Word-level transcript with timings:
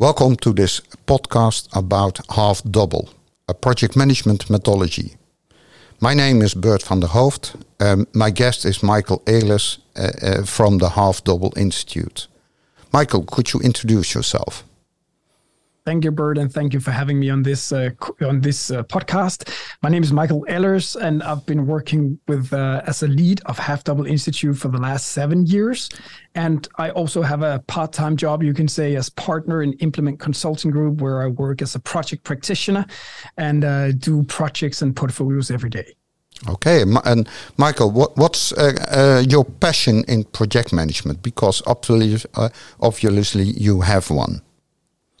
Welcome 0.00 0.36
to 0.36 0.52
this 0.52 0.80
podcast 1.06 1.66
about 1.72 2.20
Half 2.28 2.62
Double, 2.62 3.08
a 3.48 3.52
project 3.52 3.96
management 3.96 4.48
methodology. 4.48 5.16
My 6.00 6.14
name 6.14 6.40
is 6.40 6.54
Bert 6.54 6.84
van 6.84 7.00
der 7.00 7.08
Hoofd. 7.08 7.56
Um, 7.80 8.06
my 8.12 8.30
guest 8.30 8.64
is 8.64 8.80
Michael 8.80 9.22
Ehlers 9.24 9.80
uh, 9.96 10.10
uh, 10.22 10.44
from 10.44 10.78
the 10.78 10.90
Half 10.90 11.24
Double 11.24 11.52
Institute. 11.56 12.28
Michael, 12.92 13.24
could 13.24 13.52
you 13.52 13.60
introduce 13.60 14.14
yourself? 14.14 14.62
Thank 15.88 16.04
you, 16.04 16.10
Bert, 16.10 16.36
and 16.36 16.52
thank 16.52 16.74
you 16.74 16.80
for 16.80 16.90
having 16.90 17.18
me 17.18 17.30
on 17.30 17.42
this 17.42 17.72
uh, 17.72 17.88
on 18.20 18.42
this 18.42 18.70
uh, 18.70 18.82
podcast. 18.82 19.50
My 19.82 19.88
name 19.88 20.02
is 20.02 20.12
Michael 20.12 20.44
Ehlers, 20.46 20.96
and 20.96 21.22
I've 21.22 21.46
been 21.46 21.66
working 21.66 22.20
with 22.28 22.52
uh, 22.52 22.82
as 22.86 23.02
a 23.02 23.08
lead 23.08 23.40
of 23.46 23.58
Half 23.58 23.84
Double 23.84 24.04
Institute 24.04 24.58
for 24.58 24.68
the 24.68 24.76
last 24.76 25.12
seven 25.12 25.46
years. 25.46 25.88
And 26.34 26.68
I 26.76 26.90
also 26.90 27.22
have 27.22 27.40
a 27.40 27.64
part-time 27.68 28.18
job, 28.18 28.42
you 28.42 28.52
can 28.52 28.68
say, 28.68 28.96
as 28.96 29.08
partner 29.08 29.62
in 29.62 29.72
Implement 29.78 30.20
Consulting 30.20 30.70
Group, 30.70 31.00
where 31.00 31.22
I 31.22 31.28
work 31.28 31.62
as 31.62 31.74
a 31.74 31.80
project 31.80 32.22
practitioner 32.22 32.84
and 33.38 33.64
uh, 33.64 33.92
do 33.92 34.24
projects 34.24 34.82
and 34.82 34.94
portfolios 34.94 35.50
every 35.50 35.70
day. 35.70 35.94
Okay, 36.50 36.84
and 37.06 37.26
Michael, 37.56 37.90
what, 37.90 38.14
what's 38.18 38.52
uh, 38.52 38.74
uh, 38.90 39.24
your 39.26 39.46
passion 39.46 40.04
in 40.06 40.24
project 40.24 40.70
management? 40.70 41.22
Because 41.22 41.62
obviously, 41.66 42.30
uh, 42.34 42.50
obviously 42.78 43.44
you 43.44 43.80
have 43.80 44.10
one. 44.10 44.42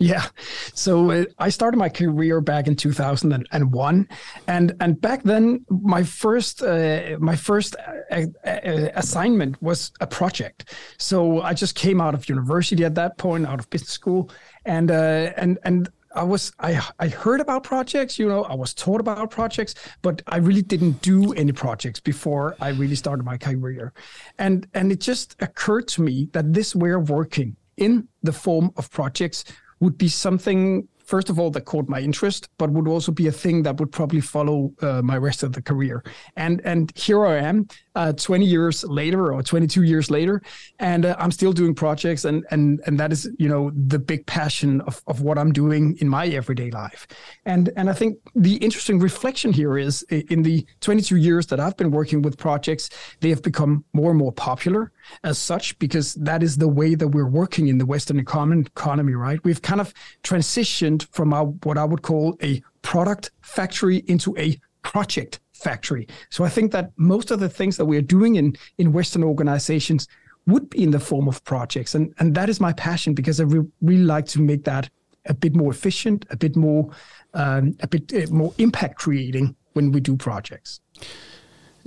Yeah. 0.00 0.26
So 0.74 1.10
uh, 1.10 1.24
I 1.38 1.48
started 1.48 1.76
my 1.76 1.88
career 1.88 2.40
back 2.40 2.68
in 2.68 2.76
2001 2.76 4.08
and 4.46 4.76
and 4.80 5.00
back 5.00 5.24
then 5.24 5.64
my 5.68 6.04
first 6.04 6.62
uh, 6.62 7.16
my 7.18 7.34
first 7.34 7.74
uh, 8.12 8.26
uh, 8.46 8.90
assignment 8.94 9.60
was 9.60 9.90
a 10.00 10.06
project. 10.06 10.72
So 10.98 11.42
I 11.42 11.52
just 11.52 11.74
came 11.74 12.00
out 12.00 12.14
of 12.14 12.28
university 12.28 12.84
at 12.84 12.94
that 12.94 13.18
point 13.18 13.44
out 13.44 13.58
of 13.58 13.68
business 13.70 13.90
school 13.90 14.30
and 14.64 14.88
uh, 14.92 15.32
and 15.36 15.58
and 15.64 15.88
I 16.14 16.22
was 16.22 16.52
I 16.60 16.80
I 17.00 17.08
heard 17.08 17.40
about 17.40 17.64
projects, 17.64 18.20
you 18.20 18.28
know, 18.28 18.44
I 18.44 18.54
was 18.54 18.74
taught 18.74 19.00
about 19.00 19.30
projects, 19.30 19.74
but 20.02 20.22
I 20.28 20.36
really 20.36 20.62
didn't 20.62 21.02
do 21.02 21.32
any 21.32 21.52
projects 21.52 21.98
before 21.98 22.56
I 22.60 22.68
really 22.68 22.94
started 22.94 23.24
my 23.24 23.36
career. 23.36 23.92
And 24.38 24.68
and 24.74 24.92
it 24.92 25.00
just 25.00 25.34
occurred 25.40 25.88
to 25.88 26.02
me 26.02 26.28
that 26.34 26.52
this 26.54 26.76
way 26.76 26.92
of 26.92 27.10
working 27.10 27.56
in 27.76 28.08
the 28.22 28.32
form 28.32 28.70
of 28.76 28.90
projects 28.90 29.44
would 29.80 29.98
be 29.98 30.08
something 30.08 30.88
first 31.08 31.30
of 31.30 31.40
all 31.40 31.50
that 31.50 31.64
caught 31.64 31.88
my 31.88 32.00
interest 32.00 32.50
but 32.58 32.70
would 32.70 32.86
also 32.86 33.10
be 33.10 33.28
a 33.28 33.32
thing 33.32 33.62
that 33.62 33.80
would 33.80 33.90
probably 33.90 34.20
follow 34.20 34.70
uh, 34.82 35.00
my 35.02 35.16
rest 35.16 35.42
of 35.42 35.54
the 35.54 35.62
career. 35.62 36.04
And 36.36 36.60
and 36.64 36.92
here 36.94 37.24
i 37.24 37.36
am 37.38 37.66
uh, 37.94 38.12
20 38.12 38.44
years 38.44 38.84
later 38.84 39.32
or 39.32 39.42
22 39.42 39.82
years 39.82 40.10
later 40.10 40.42
and 40.78 41.06
uh, 41.06 41.16
i'm 41.18 41.30
still 41.30 41.52
doing 41.52 41.74
projects 41.74 42.24
and 42.26 42.44
and 42.50 42.80
and 42.86 43.00
that 43.00 43.10
is 43.10 43.28
you 43.38 43.48
know 43.48 43.70
the 43.94 43.98
big 43.98 44.26
passion 44.26 44.82
of, 44.82 45.02
of 45.06 45.22
what 45.22 45.38
i'm 45.38 45.52
doing 45.52 45.96
in 46.00 46.08
my 46.08 46.26
everyday 46.26 46.70
life. 46.70 47.06
And 47.46 47.70
and 47.76 47.88
i 47.88 47.94
think 47.94 48.18
the 48.34 48.56
interesting 48.56 48.98
reflection 48.98 49.52
here 49.52 49.78
is 49.78 50.02
in 50.34 50.42
the 50.42 50.66
22 50.80 51.16
years 51.16 51.46
that 51.46 51.58
i've 51.58 51.76
been 51.76 51.90
working 51.90 52.20
with 52.20 52.36
projects 52.36 52.90
they 53.20 53.30
have 53.30 53.42
become 53.42 53.84
more 53.94 54.10
and 54.10 54.18
more 54.18 54.32
popular 54.32 54.92
as 55.24 55.38
such 55.38 55.78
because 55.78 56.14
that 56.14 56.42
is 56.42 56.56
the 56.56 56.68
way 56.68 56.94
that 56.94 57.08
we're 57.08 57.28
working 57.28 57.68
in 57.68 57.78
the 57.78 57.86
western 57.86 58.18
economy 58.18 59.14
right 59.14 59.42
we've 59.44 59.62
kind 59.62 59.80
of 59.80 59.92
transitioned 60.22 61.06
from 61.10 61.32
our, 61.32 61.46
what 61.64 61.78
i 61.78 61.84
would 61.84 62.02
call 62.02 62.36
a 62.42 62.62
product 62.82 63.30
factory 63.42 63.98
into 64.06 64.36
a 64.38 64.58
project 64.82 65.40
factory. 65.52 66.06
So 66.30 66.44
I 66.44 66.48
think 66.48 66.72
that 66.72 66.92
most 66.96 67.30
of 67.30 67.40
the 67.40 67.48
things 67.48 67.76
that 67.76 67.84
we're 67.84 68.02
doing 68.02 68.36
in 68.36 68.56
in 68.78 68.92
Western 68.92 69.24
organizations 69.24 70.08
would 70.46 70.70
be 70.70 70.82
in 70.82 70.92
the 70.92 71.00
form 71.00 71.28
of 71.28 71.44
projects, 71.44 71.94
and 71.94 72.14
and 72.18 72.34
that 72.34 72.48
is 72.48 72.60
my 72.60 72.72
passion 72.72 73.14
because 73.14 73.40
I 73.40 73.44
re- 73.44 73.68
really 73.82 74.04
like 74.04 74.26
to 74.26 74.40
make 74.40 74.64
that 74.64 74.88
a 75.26 75.34
bit 75.34 75.54
more 75.54 75.70
efficient, 75.70 76.24
a 76.30 76.36
bit 76.36 76.56
more 76.56 76.90
um, 77.34 77.76
a 77.80 77.88
bit 77.88 78.12
uh, 78.14 78.32
more 78.32 78.54
impact 78.58 78.98
creating 78.98 79.54
when 79.74 79.92
we 79.92 80.00
do 80.00 80.16
projects. 80.16 80.80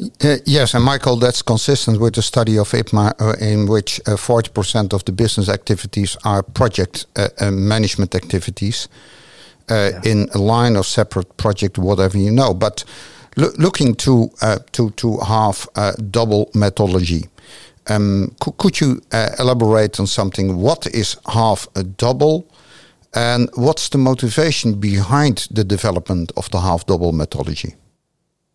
Uh, 0.02 0.38
yes, 0.46 0.74
and 0.74 0.84
Michael, 0.84 1.16
that's 1.16 1.44
consistent 1.44 2.00
with 2.00 2.16
the 2.16 2.22
study 2.22 2.58
of 2.58 2.70
IPMA, 2.70 3.14
uh, 3.20 3.34
in 3.40 3.68
which 3.68 4.00
uh, 4.08 4.16
40% 4.16 4.94
of 4.94 5.06
the 5.06 5.12
business 5.12 5.48
activities 5.48 6.18
are 6.24 6.42
project 6.42 7.06
uh, 7.16 7.30
uh, 7.40 7.52
management 7.52 8.16
activities 8.16 8.88
yeah. 9.70 10.02
in 10.04 10.28
a 10.34 10.38
line 10.38 10.76
or 10.76 10.84
separate 10.84 11.38
project, 11.38 11.78
whatever 11.78 12.18
you 12.18 12.32
know. 12.32 12.54
But 12.54 12.84
looking 13.38 13.96
to 13.96 14.30
uh, 14.42 14.60
to 14.72 14.92
to 14.92 15.18
half 15.20 15.68
uh, 15.76 15.94
double 16.10 16.50
methodology. 16.54 17.30
Um, 17.88 18.36
could 18.40 18.80
you 18.80 19.02
uh, 19.12 19.30
elaborate 19.40 20.00
on 20.00 20.08
something? 20.08 20.58
What 20.58 20.88
is 20.88 21.18
half 21.26 21.68
a 21.76 21.84
double, 21.84 22.46
and 23.14 23.50
what's 23.56 23.90
the 23.90 23.98
motivation 23.98 24.80
behind 24.80 25.48
the 25.52 25.64
development 25.64 26.32
of 26.38 26.50
the 26.52 26.60
half 26.60 26.86
double 26.86 27.12
methodology? 27.12 27.76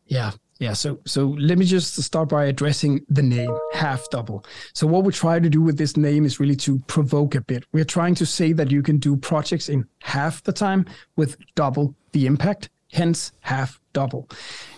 Yeah, 0.06 0.32
yeah, 0.58 0.72
so 0.72 0.98
so 1.04 1.36
let 1.38 1.58
me 1.58 1.66
just 1.66 2.02
start 2.02 2.28
by 2.28 2.46
addressing 2.46 3.04
the 3.08 3.22
name 3.22 3.54
half 3.72 4.08
double. 4.10 4.44
So 4.72 4.86
what 4.86 5.04
we 5.04 5.12
try 5.12 5.38
to 5.38 5.50
do 5.50 5.60
with 5.60 5.76
this 5.76 5.96
name 5.96 6.24
is 6.24 6.40
really 6.40 6.56
to 6.56 6.78
provoke 6.86 7.34
a 7.34 7.42
bit. 7.42 7.64
We're 7.72 7.84
trying 7.84 8.14
to 8.16 8.26
say 8.26 8.52
that 8.54 8.70
you 8.70 8.82
can 8.82 8.98
do 8.98 9.16
projects 9.16 9.68
in 9.68 9.86
half 10.00 10.42
the 10.42 10.52
time 10.52 10.86
with 11.16 11.36
double 11.54 11.94
the 12.12 12.26
impact 12.26 12.70
hence 12.92 13.32
half 13.40 13.80
double. 13.96 14.28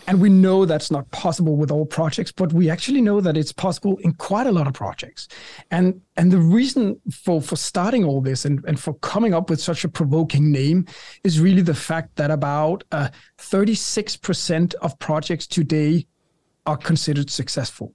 And 0.07 0.21
we 0.21 0.31
know 0.31 0.65
that's 0.65 0.91
not 0.91 1.11
possible 1.11 1.57
with 1.57 1.71
all 1.71 1.85
projects, 1.85 2.33
but 2.33 2.53
we 2.53 2.71
actually 2.71 3.03
know 3.03 3.21
that 3.21 3.37
it's 3.37 3.53
possible 3.53 3.97
in 3.99 4.13
quite 4.13 4.47
a 4.47 4.53
lot 4.53 4.67
of 4.69 4.75
projects. 4.75 5.27
And 5.71 6.01
and 6.17 6.31
the 6.31 6.39
reason 6.59 7.01
for 7.25 7.43
for 7.43 7.57
starting 7.57 8.05
all 8.05 8.21
this 8.21 8.45
and, 8.45 8.65
and 8.65 8.79
for 8.79 8.95
coming 9.13 9.35
up 9.35 9.51
with 9.51 9.61
such 9.61 9.85
a 9.85 9.89
provoking 9.89 10.53
name 10.53 10.87
is 11.25 11.41
really 11.41 11.63
the 11.63 11.75
fact 11.75 12.17
that 12.17 12.31
about 12.31 12.85
uh, 12.93 13.09
36% 13.39 14.75
of 14.77 14.99
projects 14.99 15.47
today 15.47 16.07
are 16.65 16.77
considered 16.77 17.29
successful, 17.29 17.93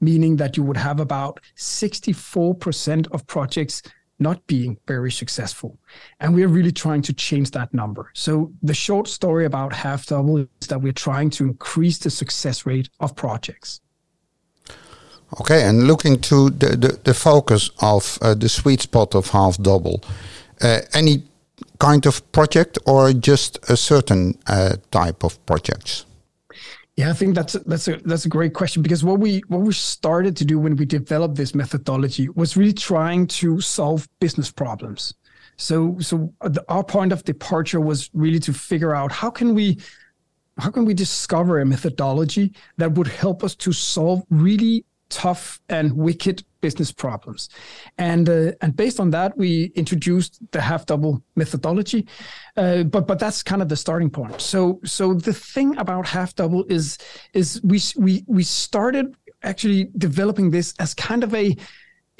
meaning 0.00 0.36
that 0.36 0.56
you 0.56 0.62
would 0.62 0.78
have 0.88 0.98
about 0.98 1.40
64% 1.56 3.06
of 3.12 3.26
projects 3.26 3.82
not 4.18 4.46
being 4.46 4.78
very 4.86 5.10
successful. 5.10 5.78
And 6.20 6.34
we're 6.34 6.48
really 6.48 6.72
trying 6.72 7.02
to 7.02 7.12
change 7.12 7.50
that 7.50 7.74
number. 7.74 8.10
So 8.14 8.52
the 8.62 8.74
short 8.74 9.08
story 9.08 9.44
about 9.44 9.72
half 9.72 10.06
double 10.06 10.38
is 10.38 10.68
that 10.68 10.80
we're 10.80 10.92
trying 10.92 11.30
to 11.30 11.44
increase 11.44 11.98
the 11.98 12.10
success 12.10 12.66
rate 12.66 12.88
of 13.00 13.16
projects. 13.16 13.80
Okay, 15.40 15.62
and 15.62 15.86
looking 15.88 16.20
to 16.20 16.50
the, 16.50 16.76
the, 16.76 16.98
the 17.02 17.14
focus 17.14 17.70
of 17.80 18.18
uh, 18.22 18.34
the 18.34 18.48
sweet 18.48 18.82
spot 18.82 19.14
of 19.14 19.30
half 19.30 19.56
double, 19.58 20.00
uh, 20.60 20.80
any 20.92 21.24
kind 21.78 22.06
of 22.06 22.30
project 22.30 22.78
or 22.86 23.12
just 23.12 23.58
a 23.68 23.76
certain 23.76 24.38
uh, 24.46 24.76
type 24.90 25.24
of 25.24 25.44
projects? 25.46 26.06
Yeah, 26.96 27.10
I 27.10 27.12
think 27.12 27.34
that's 27.34 27.54
that's 27.54 27.88
a 27.88 27.96
that's 28.04 28.24
a 28.24 28.28
great 28.28 28.54
question 28.54 28.80
because 28.80 29.02
what 29.02 29.18
we 29.18 29.42
what 29.48 29.62
we 29.62 29.72
started 29.72 30.36
to 30.36 30.44
do 30.44 30.60
when 30.60 30.76
we 30.76 30.84
developed 30.84 31.34
this 31.34 31.54
methodology 31.54 32.28
was 32.28 32.56
really 32.56 32.72
trying 32.72 33.26
to 33.26 33.60
solve 33.60 34.08
business 34.20 34.52
problems. 34.52 35.14
So 35.56 35.98
so 35.98 36.32
the, 36.42 36.64
our 36.68 36.84
point 36.84 37.12
of 37.12 37.24
departure 37.24 37.80
was 37.80 38.10
really 38.14 38.38
to 38.40 38.52
figure 38.52 38.94
out 38.94 39.10
how 39.10 39.30
can 39.30 39.54
we 39.54 39.78
how 40.58 40.70
can 40.70 40.84
we 40.84 40.94
discover 40.94 41.60
a 41.60 41.66
methodology 41.66 42.52
that 42.76 42.92
would 42.92 43.08
help 43.08 43.42
us 43.42 43.56
to 43.56 43.72
solve 43.72 44.22
really 44.30 44.84
tough 45.14 45.60
and 45.68 45.92
wicked 45.96 46.42
business 46.60 46.90
problems. 46.90 47.48
And 47.98 48.28
uh, 48.28 48.52
and 48.60 48.74
based 48.74 48.98
on 48.98 49.10
that, 49.10 49.36
we 49.36 49.72
introduced 49.74 50.40
the 50.50 50.60
half 50.60 50.86
double 50.86 51.22
methodology. 51.36 52.06
Uh, 52.56 52.82
but 52.82 53.06
but 53.06 53.18
that's 53.18 53.42
kind 53.42 53.62
of 53.62 53.68
the 53.68 53.76
starting 53.76 54.10
point. 54.10 54.40
So 54.40 54.80
so 54.84 55.14
the 55.14 55.32
thing 55.32 55.76
about 55.78 56.06
half 56.06 56.34
double 56.34 56.64
is 56.68 56.98
is 57.32 57.60
we 57.62 57.78
we 57.96 58.24
we 58.26 58.42
started 58.42 59.14
actually 59.42 59.90
developing 59.96 60.50
this 60.50 60.74
as 60.78 60.94
kind 60.94 61.22
of 61.22 61.34
a 61.34 61.56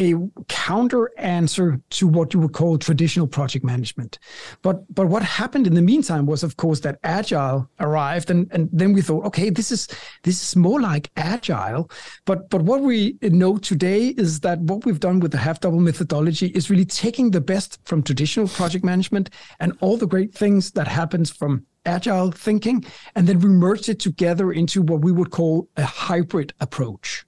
a 0.00 0.14
counter 0.49 1.11
answer 1.19 1.81
to 1.91 2.08
what 2.08 2.35
you 2.35 2.41
would 2.41 2.52
call 2.52 2.79
traditional 2.79 3.26
project 3.26 3.64
management. 3.64 4.19
But 4.62 4.82
but 4.93 5.06
what 5.06 5.23
happened 5.23 5.67
in 5.67 5.75
the 5.75 5.82
meantime 5.82 6.26
was 6.26 6.43
of 6.43 6.56
course 6.56 6.81
that 6.81 6.99
agile 7.05 7.69
arrived 7.79 8.31
and, 8.31 8.50
and 8.52 8.69
then 8.73 8.93
we 8.93 9.02
thought, 9.02 9.25
okay, 9.26 9.50
this 9.50 9.70
is 9.70 9.87
this 10.25 10.43
is 10.43 10.56
more 10.56 10.81
like 10.81 11.11
agile. 11.17 11.91
But 12.25 12.50
but 12.50 12.62
what 12.62 12.81
we 12.81 13.17
know 13.23 13.56
today 13.56 14.08
is 14.08 14.41
that 14.41 14.58
what 14.61 14.85
we've 14.85 15.00
done 15.00 15.20
with 15.20 15.31
the 15.31 15.38
half 15.38 15.61
double 15.61 15.81
methodology 15.81 16.49
is 16.49 16.70
really 16.70 16.87
taking 16.87 17.31
the 17.31 17.41
best 17.41 17.79
from 17.85 18.02
traditional 18.02 18.49
project 18.49 18.85
management 18.85 19.31
and 19.61 19.76
all 19.81 19.96
the 19.96 20.06
great 20.06 20.35
things 20.35 20.73
that 20.73 20.88
happens 20.88 21.31
from 21.31 21.67
agile 21.87 22.32
thinking 22.32 22.85
and 23.14 23.26
then 23.26 23.38
we 23.38 23.49
merged 23.49 23.88
it 23.88 24.00
together 24.00 24.52
into 24.52 24.82
what 24.82 25.02
we 25.02 25.12
would 25.12 25.31
call 25.31 25.69
a 25.76 25.85
hybrid 25.85 26.52
approach. 26.61 27.25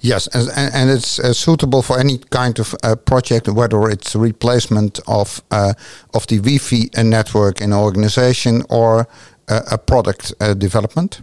Yes, 0.00 0.26
and, 0.28 0.48
and 0.74 0.90
it's 0.90 1.18
uh, 1.18 1.32
suitable 1.32 1.82
for 1.82 1.98
any 1.98 2.18
kind 2.30 2.58
of 2.58 2.74
uh, 2.82 2.96
project, 2.96 3.48
whether 3.48 3.88
it's 3.88 4.14
replacement 4.14 5.00
of 5.06 5.42
uh, 5.50 5.74
of 6.14 6.26
the 6.26 6.38
Wi-Fi 6.38 6.90
network 7.02 7.60
in 7.60 7.72
an 7.72 7.78
organization 7.78 8.62
or 8.68 9.06
uh, 9.48 9.60
a 9.70 9.78
product 9.78 10.34
uh, 10.40 10.54
development. 10.54 11.22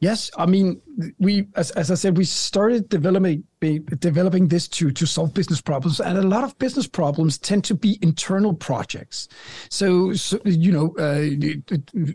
Yes, 0.00 0.30
I 0.36 0.46
mean 0.46 0.80
we, 1.18 1.46
as, 1.54 1.70
as 1.72 1.90
I 1.90 1.94
said, 1.94 2.16
we 2.16 2.24
started 2.24 2.88
developing 2.88 3.44
developing 3.60 4.46
this 4.46 4.68
to 4.68 4.90
to 4.90 5.06
solve 5.06 5.34
business 5.34 5.60
problems, 5.60 6.00
and 6.00 6.16
a 6.16 6.22
lot 6.22 6.44
of 6.44 6.56
business 6.58 6.86
problems 6.86 7.38
tend 7.38 7.64
to 7.64 7.74
be 7.74 7.98
internal 8.02 8.54
projects. 8.54 9.28
So, 9.68 10.12
so 10.12 10.38
you 10.44 10.72
know, 10.72 10.94
uh, 10.98 11.20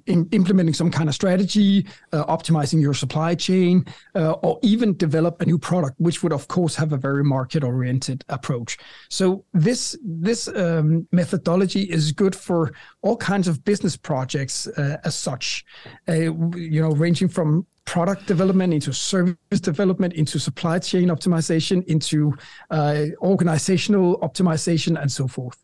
in, 0.05 0.27
implementing 0.31 0.73
some 0.73 0.89
kind 0.89 1.09
of 1.09 1.15
strategy, 1.15 1.85
uh, 2.13 2.25
optimizing 2.25 2.81
your 2.81 2.93
supply 2.93 3.35
chain, 3.35 3.85
uh, 4.15 4.31
or 4.31 4.59
even 4.61 4.95
develop 4.95 5.41
a 5.41 5.45
new 5.45 5.57
product, 5.57 5.99
which 5.99 6.23
would 6.23 6.33
of 6.33 6.47
course 6.47 6.75
have 6.75 6.93
a 6.93 6.97
very 6.97 7.23
market 7.23 7.63
oriented 7.63 8.23
approach. 8.29 8.77
So 9.09 9.45
this 9.53 9.97
this 10.03 10.47
um, 10.47 11.07
methodology 11.11 11.83
is 11.83 12.11
good 12.11 12.35
for 12.35 12.71
all 13.01 13.17
kinds 13.17 13.47
of 13.47 13.63
business 13.63 13.97
projects 13.97 14.67
uh, 14.67 14.97
as 15.03 15.15
such. 15.15 15.65
Uh, 16.07 16.13
you 16.13 16.81
know, 16.81 16.91
ranging 16.91 17.27
from 17.27 17.65
product 17.85 18.27
development, 18.27 18.73
into 18.73 18.93
service 18.93 19.59
development, 19.61 20.13
into 20.13 20.39
supply 20.39 20.79
chain 20.79 21.09
optimization, 21.09 21.83
into 21.85 22.33
uh, 22.71 23.05
organizational 23.21 24.17
optimization, 24.19 25.01
and 25.01 25.11
so 25.11 25.27
forth. 25.27 25.57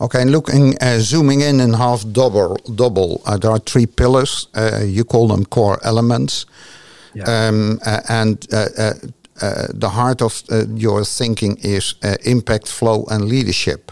Okay, 0.00 0.20
and 0.20 0.30
looking, 0.30 0.76
uh, 0.82 0.98
zooming 0.98 1.40
in 1.40 1.60
in 1.60 1.72
half 1.72 2.04
double, 2.12 2.56
double. 2.74 3.22
Uh, 3.24 3.38
there 3.38 3.50
are 3.50 3.58
three 3.58 3.86
pillars. 3.86 4.48
Uh, 4.54 4.82
you 4.84 5.04
call 5.04 5.28
them 5.28 5.44
core 5.46 5.78
elements, 5.84 6.44
yeah. 7.14 7.24
um, 7.24 7.80
uh, 7.86 8.00
and 8.08 8.46
uh, 8.52 8.92
the 9.72 9.88
heart 9.88 10.20
of 10.20 10.42
your 10.74 11.04
thinking 11.04 11.56
is 11.62 11.94
impact, 12.24 12.68
flow, 12.68 13.04
and 13.10 13.24
leadership. 13.24 13.90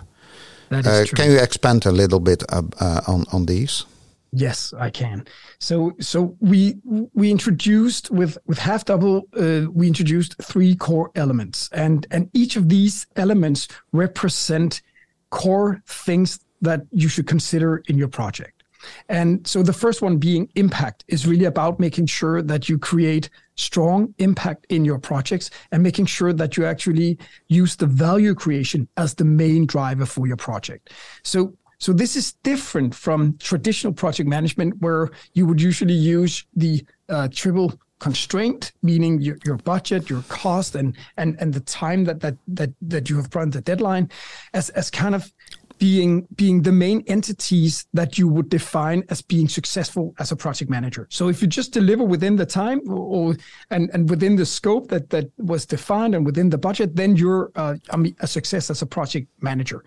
That 0.68 0.86
is 0.86 1.08
true. 1.08 1.16
Can 1.16 1.30
you 1.30 1.38
expand 1.38 1.86
a 1.86 1.92
little 1.92 2.20
bit 2.20 2.42
on 2.52 3.24
on 3.32 3.46
these? 3.46 3.86
Yes, 4.36 4.74
I 4.76 4.90
can. 4.90 5.26
So, 5.60 5.92
so 6.00 6.36
we 6.40 6.74
we 7.14 7.30
introduced 7.30 8.10
with 8.10 8.36
with 8.46 8.58
half 8.58 8.84
double. 8.84 9.28
Uh, 9.36 9.70
we 9.72 9.86
introduced 9.86 10.34
three 10.42 10.74
core 10.74 11.12
elements, 11.14 11.68
and 11.72 12.06
and 12.10 12.28
each 12.32 12.56
of 12.56 12.68
these 12.68 13.06
elements 13.14 13.68
represent 13.92 14.82
core 15.30 15.82
things 15.86 16.40
that 16.62 16.82
you 16.90 17.08
should 17.08 17.28
consider 17.28 17.82
in 17.88 17.96
your 17.96 18.08
project. 18.08 18.64
And 19.08 19.46
so 19.46 19.62
the 19.62 19.72
first 19.72 20.02
one 20.02 20.18
being 20.18 20.50
impact 20.56 21.04
is 21.08 21.26
really 21.26 21.46
about 21.46 21.80
making 21.80 22.06
sure 22.06 22.42
that 22.42 22.68
you 22.68 22.78
create 22.78 23.30
strong 23.56 24.14
impact 24.18 24.66
in 24.68 24.84
your 24.84 24.98
projects 24.98 25.50
and 25.70 25.82
making 25.82 26.06
sure 26.06 26.32
that 26.32 26.56
you 26.56 26.66
actually 26.66 27.18
use 27.48 27.76
the 27.76 27.86
value 27.86 28.34
creation 28.34 28.88
as 28.96 29.14
the 29.14 29.24
main 29.24 29.64
driver 29.64 30.04
for 30.04 30.26
your 30.26 30.36
project. 30.36 30.90
So 31.22 31.56
so 31.78 31.92
this 31.92 32.16
is 32.16 32.34
different 32.42 32.94
from 32.94 33.36
traditional 33.38 33.92
project 33.92 34.28
management, 34.28 34.80
where 34.80 35.10
you 35.34 35.46
would 35.46 35.60
usually 35.60 35.94
use 35.94 36.44
the 36.56 36.84
uh, 37.08 37.28
triple 37.30 37.78
constraint, 37.98 38.72
meaning 38.82 39.20
your, 39.20 39.38
your 39.44 39.56
budget, 39.58 40.10
your 40.10 40.22
cost, 40.28 40.74
and 40.74 40.96
and 41.16 41.36
and 41.40 41.52
the 41.52 41.60
time 41.60 42.04
that 42.04 42.20
that 42.20 42.36
that 42.48 42.70
that 42.82 43.08
you 43.08 43.16
have 43.16 43.34
on 43.36 43.50
the 43.50 43.60
deadline, 43.60 44.10
as 44.52 44.70
as 44.70 44.90
kind 44.90 45.14
of 45.14 45.32
being 45.78 46.26
being 46.36 46.62
the 46.62 46.72
main 46.72 47.02
entities 47.06 47.86
that 47.92 48.16
you 48.18 48.28
would 48.28 48.48
define 48.48 49.02
as 49.10 49.20
being 49.22 49.48
successful 49.48 50.14
as 50.18 50.32
a 50.32 50.36
project 50.36 50.70
manager. 50.70 51.06
So 51.10 51.28
if 51.28 51.42
you 51.42 51.48
just 51.48 51.72
deliver 51.72 52.04
within 52.04 52.36
the 52.36 52.46
time 52.46 52.80
or 52.88 53.36
and 53.70 53.90
and 53.92 54.08
within 54.08 54.36
the 54.36 54.46
scope 54.46 54.88
that 54.88 55.10
that 55.10 55.30
was 55.38 55.66
defined 55.66 56.14
and 56.14 56.24
within 56.24 56.50
the 56.50 56.58
budget, 56.58 56.94
then 56.94 57.16
you're 57.16 57.50
uh, 57.56 57.76
a 58.20 58.26
success 58.26 58.70
as 58.70 58.82
a 58.82 58.86
project 58.86 59.28
manager. 59.40 59.84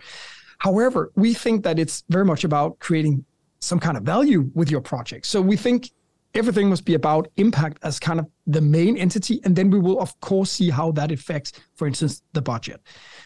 However, 0.59 1.12
we 1.15 1.33
think 1.33 1.63
that 1.63 1.80
it's 1.80 2.04
very 2.09 2.25
much 2.25 2.44
about 2.44 2.80
creating 2.80 3.25
some 3.59 3.80
kind 3.80 3.98
of 3.98 4.04
value 4.04 4.50
with 4.54 4.69
your 4.69 4.81
project. 4.81 5.25
So 5.25 5.42
we 5.42 5.57
think 5.57 5.92
everything 6.33 6.69
must 6.69 6.86
be 6.86 6.94
about 6.94 7.27
impact 7.38 7.80
as 7.83 8.00
kind 8.00 8.19
of 8.19 8.27
the 8.45 8.62
main 8.62 8.98
entity. 8.98 9.42
And 9.44 9.56
then 9.56 9.69
we 9.69 9.80
will, 9.80 10.00
of 10.00 10.19
course, 10.21 10.51
see 10.51 10.69
how 10.69 10.92
that 10.92 11.12
affects, 11.12 11.54
for 11.75 11.88
instance, 11.88 12.21
the 12.33 12.42
budget. 12.42 12.81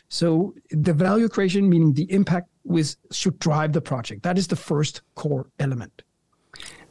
So 0.10 0.54
the 0.70 0.94
value 0.94 1.28
creation, 1.28 1.70
meaning 1.70 1.94
the 1.94 2.12
impact, 2.12 2.50
was, 2.64 2.98
should 3.12 3.40
drive 3.40 3.74
the 3.74 3.82
project. 3.82 4.24
That 4.24 4.38
is 4.38 4.48
the 4.48 4.56
first 4.56 5.02
core 5.16 5.50
element. 5.60 6.04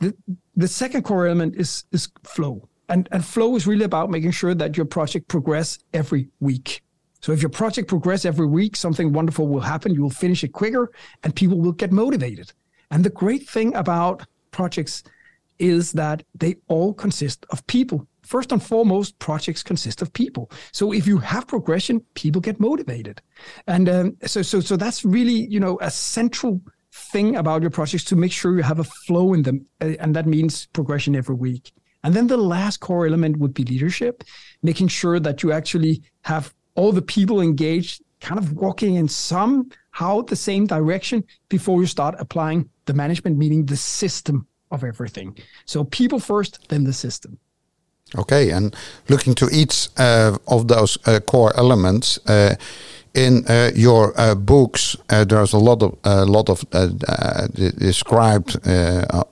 The, 0.01 0.15
the 0.57 0.69
second 0.69 1.03
core 1.03 1.27
element 1.27 1.57
is, 1.57 1.85
is 1.93 2.09
flow. 2.25 2.69
And, 2.89 3.09
and 3.13 3.25
flow 3.25 3.57
is 3.57 3.67
really 3.67 3.85
about 3.85 4.11
making 4.11 4.33
sure 4.33 4.55
that 4.55 4.77
your 4.77 4.87
project 4.87 5.29
progress 5.29 5.79
every 5.95 6.29
week. 6.41 6.83
So 7.21 7.33
if 7.33 7.43
your 7.43 7.51
project 7.51 7.89
progresses 7.89 8.27
every 8.27 8.47
week, 8.47 8.77
something 8.77 9.13
wonderful 9.13 9.47
will 9.47 9.61
happen. 9.61 9.95
You 9.95 10.03
will 10.03 10.11
finish 10.11 10.43
it 10.45 10.53
quicker 10.53 10.91
and 11.23 11.35
people 11.35 11.59
will 11.59 11.73
get 11.73 11.93
motivated. 11.93 12.53
And 12.91 13.05
the 13.05 13.11
great 13.11 13.49
thing 13.49 13.75
about 13.75 14.27
projects 14.51 15.05
is 15.59 15.93
that 15.93 16.25
they 16.35 16.57
all 16.69 16.95
consist 16.95 17.47
of 17.51 17.67
people. 17.67 18.07
First 18.23 18.53
and 18.53 18.63
foremost, 18.63 19.19
projects 19.19 19.63
consist 19.63 20.03
of 20.03 20.13
people. 20.13 20.51
So 20.73 20.93
if 20.93 21.07
you 21.07 21.19
have 21.19 21.47
progression, 21.47 22.01
people 22.15 22.41
get 22.41 22.59
motivated. 22.59 23.21
And 23.67 23.89
um, 23.89 24.17
so, 24.25 24.43
so, 24.43 24.61
so 24.61 24.77
that's 24.77 25.05
really, 25.05 25.47
you 25.49 25.61
know, 25.61 25.79
a 25.83 25.91
central 25.91 26.61
thing 26.93 27.37
about 27.37 27.61
your 27.61 27.71
projects 27.71 28.05
to 28.05 28.17
make 28.17 28.33
sure 28.33 28.57
you 28.57 28.63
have 28.63 28.79
a 28.79 28.85
flow 28.85 29.35
in 29.35 29.43
them. 29.43 29.67
Uh, 29.81 29.93
and 30.01 30.17
that 30.17 30.27
means 30.27 30.67
progression 30.67 31.15
every 31.15 31.35
week. 31.35 31.73
And 32.03 32.15
then 32.15 32.29
the 32.29 32.37
last 32.39 32.79
core 32.79 33.07
element 33.07 33.37
would 33.39 33.53
be 33.53 33.65
leadership, 33.65 34.25
making 34.63 34.89
sure 34.89 35.21
that 35.21 35.43
you 35.43 35.53
actually 35.53 36.03
have 36.23 36.55
all 36.81 36.93
the 36.93 37.03
people 37.17 37.43
engaged 37.43 38.03
kind 38.21 38.39
of 38.39 38.47
walking 38.53 38.95
in 38.97 39.09
somehow 39.09 40.23
the 40.27 40.37
same 40.37 40.67
direction 40.67 41.25
before 41.49 41.81
you 41.83 41.87
start 41.87 42.15
applying 42.19 42.69
the 42.87 42.95
management, 42.95 43.37
meaning 43.37 43.67
the 43.67 43.77
system 43.77 44.47
of 44.71 44.83
everything. 44.85 45.37
So 45.65 45.85
people 45.85 46.21
first, 46.21 46.69
then 46.69 46.85
the 46.85 46.93
system. 46.93 47.39
Okay, 48.15 48.51
and 48.51 48.75
looking 49.09 49.35
to 49.37 49.49
each 49.53 49.89
uh, 49.97 50.37
of 50.47 50.67
those 50.67 50.99
uh, 51.07 51.21
core 51.21 51.53
elements 51.57 52.19
uh, 52.27 52.55
in 53.15 53.45
uh, 53.47 53.71
your 53.75 54.13
uh, 54.17 54.35
books, 54.35 54.97
uh, 55.11 55.25
there's 55.25 55.53
a 55.53 55.59
lot 55.59 55.83
of 55.83 55.93
a 56.03 56.25
lot 56.25 56.49
of 56.49 56.65
described 57.79 58.57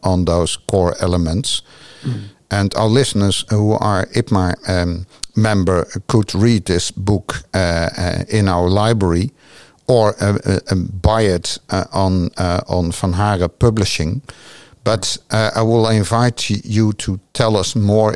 on 0.02 0.24
those 0.24 0.58
core 0.66 0.94
elements, 1.00 1.62
mm. 2.02 2.20
and 2.50 2.74
our 2.74 2.90
listeners 2.90 3.44
who 3.50 3.72
are 3.72 4.06
IPMA 4.14 4.54
um, 4.68 5.06
member 5.38 5.84
could 6.06 6.34
read 6.34 6.64
this 6.64 6.90
book 6.90 7.42
uh, 7.54 7.58
uh, 7.58 8.24
in 8.28 8.48
our 8.48 8.68
library 8.68 9.30
or 9.86 10.14
uh, 10.20 10.38
buy 11.02 11.22
it 11.22 11.58
on 11.92 12.30
on 12.68 12.92
Van 12.92 13.12
Haren 13.12 13.48
Publishing. 13.58 14.22
But 14.84 15.18
I 15.30 15.62
will 15.62 15.88
invite 15.88 16.50
you 16.64 16.92
to 16.92 17.18
tell 17.32 17.56
us 17.56 17.76
more 17.76 18.14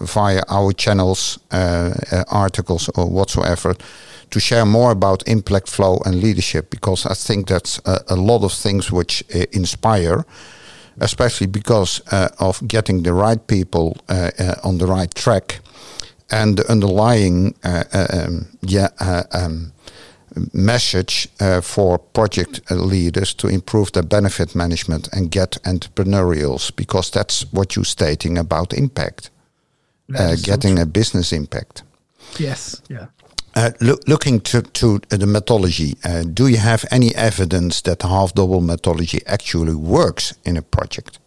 via 0.00 0.42
our 0.48 0.72
channels, 0.72 1.38
articles, 2.30 2.90
or 2.94 3.06
whatsoever 3.06 3.74
to 4.30 4.40
share 4.40 4.64
more 4.64 4.90
about 4.90 5.22
impact 5.26 5.68
flow 5.68 6.00
and 6.04 6.22
leadership 6.22 6.70
because 6.70 7.06
I 7.06 7.14
think 7.14 7.48
that's 7.48 7.80
a, 7.84 8.00
a 8.08 8.16
lot 8.16 8.44
of 8.44 8.52
things 8.52 8.90
which 8.90 9.24
uh, 9.34 9.44
inspire, 9.52 10.24
especially 11.00 11.46
because 11.46 12.00
uh, 12.12 12.28
of 12.38 12.66
getting 12.66 13.02
the 13.02 13.12
right 13.12 13.44
people 13.46 13.96
uh, 14.08 14.30
on 14.62 14.78
the 14.78 14.86
right 14.86 15.12
track 15.14 15.60
and 16.30 16.56
the 16.56 16.70
underlying 16.70 17.54
uh, 17.64 17.84
uh, 17.92 18.06
um, 18.12 18.46
yeah, 18.62 18.88
uh, 19.00 19.24
um, 19.32 19.72
message 20.52 21.28
uh, 21.40 21.60
for 21.60 21.98
project 21.98 22.60
leaders 22.70 23.34
to 23.34 23.48
improve 23.48 23.92
their 23.92 24.04
benefit 24.04 24.54
management 24.54 25.08
and 25.12 25.30
get 25.30 25.58
entrepreneurials 25.64 26.74
because 26.76 27.10
that's 27.10 27.42
what 27.52 27.74
you're 27.74 27.84
stating 27.84 28.38
about 28.38 28.72
impact, 28.72 29.30
uh, 30.16 30.36
getting 30.42 30.76
so 30.76 30.82
a 30.82 30.86
business 30.86 31.32
impact. 31.32 31.82
Yes, 32.38 32.80
yeah. 32.88 33.06
Uh, 33.56 33.72
lo 33.80 33.96
looking 34.06 34.40
to, 34.40 34.62
to 34.62 35.00
the 35.08 35.26
methodology, 35.26 35.96
do 36.32 36.46
you 36.46 36.58
have 36.58 36.84
any 36.92 37.12
evidence 37.16 37.80
that 37.82 38.02
half 38.02 38.32
double 38.32 38.60
methodology 38.60 39.20
actually 39.26 39.74
works 39.74 40.32
in 40.44 40.56
a 40.56 40.62
project? 40.62 41.18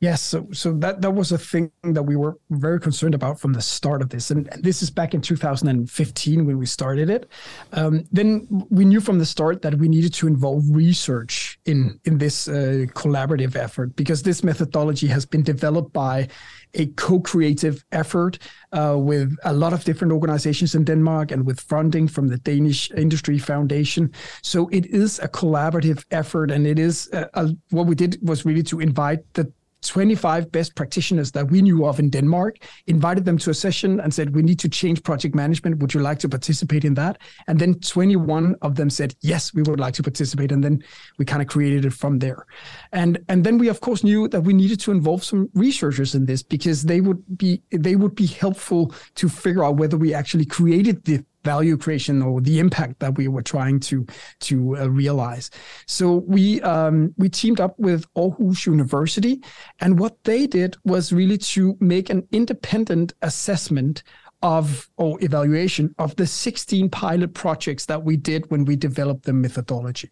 Yes, 0.00 0.20
so 0.20 0.46
so 0.52 0.74
that 0.74 1.00
that 1.00 1.12
was 1.12 1.32
a 1.32 1.38
thing 1.38 1.72
that 1.82 2.02
we 2.02 2.16
were 2.16 2.36
very 2.50 2.78
concerned 2.78 3.14
about 3.14 3.40
from 3.40 3.54
the 3.54 3.62
start 3.62 4.02
of 4.02 4.10
this, 4.10 4.30
and, 4.30 4.46
and 4.52 4.62
this 4.62 4.82
is 4.82 4.90
back 4.90 5.14
in 5.14 5.22
2015 5.22 6.44
when 6.44 6.58
we 6.58 6.66
started 6.66 7.08
it. 7.08 7.30
Um, 7.72 8.04
then 8.12 8.46
we 8.68 8.84
knew 8.84 9.00
from 9.00 9.18
the 9.18 9.24
start 9.24 9.62
that 9.62 9.76
we 9.76 9.88
needed 9.88 10.12
to 10.14 10.26
involve 10.26 10.64
research 10.68 11.58
in 11.64 11.98
in 12.04 12.18
this 12.18 12.46
uh, 12.46 12.84
collaborative 12.92 13.56
effort 13.56 13.96
because 13.96 14.22
this 14.22 14.44
methodology 14.44 15.06
has 15.06 15.24
been 15.24 15.42
developed 15.42 15.94
by 15.94 16.28
a 16.74 16.86
co-creative 16.96 17.82
effort 17.92 18.38
uh, 18.72 18.96
with 18.98 19.34
a 19.44 19.52
lot 19.54 19.72
of 19.72 19.84
different 19.84 20.12
organizations 20.12 20.74
in 20.74 20.84
Denmark 20.84 21.30
and 21.30 21.46
with 21.46 21.58
funding 21.60 22.06
from 22.06 22.28
the 22.28 22.36
Danish 22.36 22.90
Industry 22.90 23.38
Foundation. 23.38 24.12
So 24.42 24.68
it 24.68 24.84
is 24.86 25.18
a 25.20 25.28
collaborative 25.28 26.04
effort, 26.10 26.50
and 26.50 26.66
it 26.66 26.78
is 26.78 27.08
uh, 27.14 27.28
a, 27.32 27.48
what 27.70 27.86
we 27.86 27.94
did 27.94 28.18
was 28.20 28.44
really 28.44 28.62
to 28.64 28.80
invite 28.80 29.20
the 29.32 29.50
25 29.86 30.50
best 30.52 30.74
practitioners 30.74 31.32
that 31.32 31.50
we 31.50 31.62
knew 31.62 31.86
of 31.86 31.98
in 31.98 32.10
Denmark, 32.10 32.58
invited 32.86 33.24
them 33.24 33.38
to 33.38 33.50
a 33.50 33.54
session 33.54 34.00
and 34.00 34.12
said, 34.12 34.34
We 34.34 34.42
need 34.42 34.58
to 34.60 34.68
change 34.68 35.02
project 35.02 35.34
management. 35.34 35.78
Would 35.78 35.94
you 35.94 36.00
like 36.00 36.18
to 36.20 36.28
participate 36.28 36.84
in 36.84 36.94
that? 36.94 37.18
And 37.46 37.58
then 37.58 37.74
21 37.80 38.56
of 38.62 38.74
them 38.74 38.90
said, 38.90 39.14
Yes, 39.20 39.54
we 39.54 39.62
would 39.62 39.80
like 39.80 39.94
to 39.94 40.02
participate. 40.02 40.52
And 40.52 40.62
then 40.62 40.82
we 41.18 41.24
kind 41.24 41.42
of 41.42 41.48
created 41.48 41.84
it 41.84 41.92
from 41.92 42.18
there. 42.18 42.46
And 42.92 43.18
and 43.28 43.44
then 43.44 43.58
we 43.58 43.68
of 43.68 43.80
course 43.80 44.04
knew 44.04 44.28
that 44.28 44.42
we 44.42 44.52
needed 44.52 44.80
to 44.80 44.90
involve 44.90 45.24
some 45.24 45.48
researchers 45.54 46.14
in 46.14 46.26
this 46.26 46.42
because 46.42 46.82
they 46.82 47.00
would 47.00 47.38
be 47.38 47.62
they 47.70 47.96
would 47.96 48.14
be 48.14 48.26
helpful 48.26 48.94
to 49.14 49.28
figure 49.28 49.64
out 49.64 49.76
whether 49.76 49.96
we 49.96 50.14
actually 50.14 50.44
created 50.44 51.04
the 51.04 51.24
value 51.46 51.76
creation 51.76 52.22
or 52.22 52.40
the 52.40 52.58
impact 52.58 52.98
that 52.98 53.16
we 53.16 53.28
were 53.28 53.46
trying 53.54 53.78
to 53.80 54.04
to 54.40 54.76
uh, 54.76 54.90
realize. 55.02 55.50
So 55.86 56.06
we 56.34 56.60
um, 56.62 57.14
we 57.16 57.28
teamed 57.28 57.60
up 57.60 57.74
with 57.78 58.04
Aarhus 58.14 58.66
University, 58.66 59.34
and 59.80 59.98
what 59.98 60.14
they 60.24 60.46
did 60.46 60.76
was 60.84 61.12
really 61.12 61.38
to 61.54 61.76
make 61.80 62.10
an 62.10 62.26
independent 62.32 63.14
assessment 63.22 64.02
of 64.42 64.88
or 64.96 65.18
evaluation 65.24 65.94
of 65.98 66.14
the 66.16 66.26
16 66.26 66.90
pilot 66.90 67.32
projects 67.34 67.86
that 67.86 68.02
we 68.02 68.16
did 68.16 68.48
when 68.50 68.64
we 68.64 68.76
developed 68.76 69.24
the 69.24 69.32
methodology. 69.32 70.10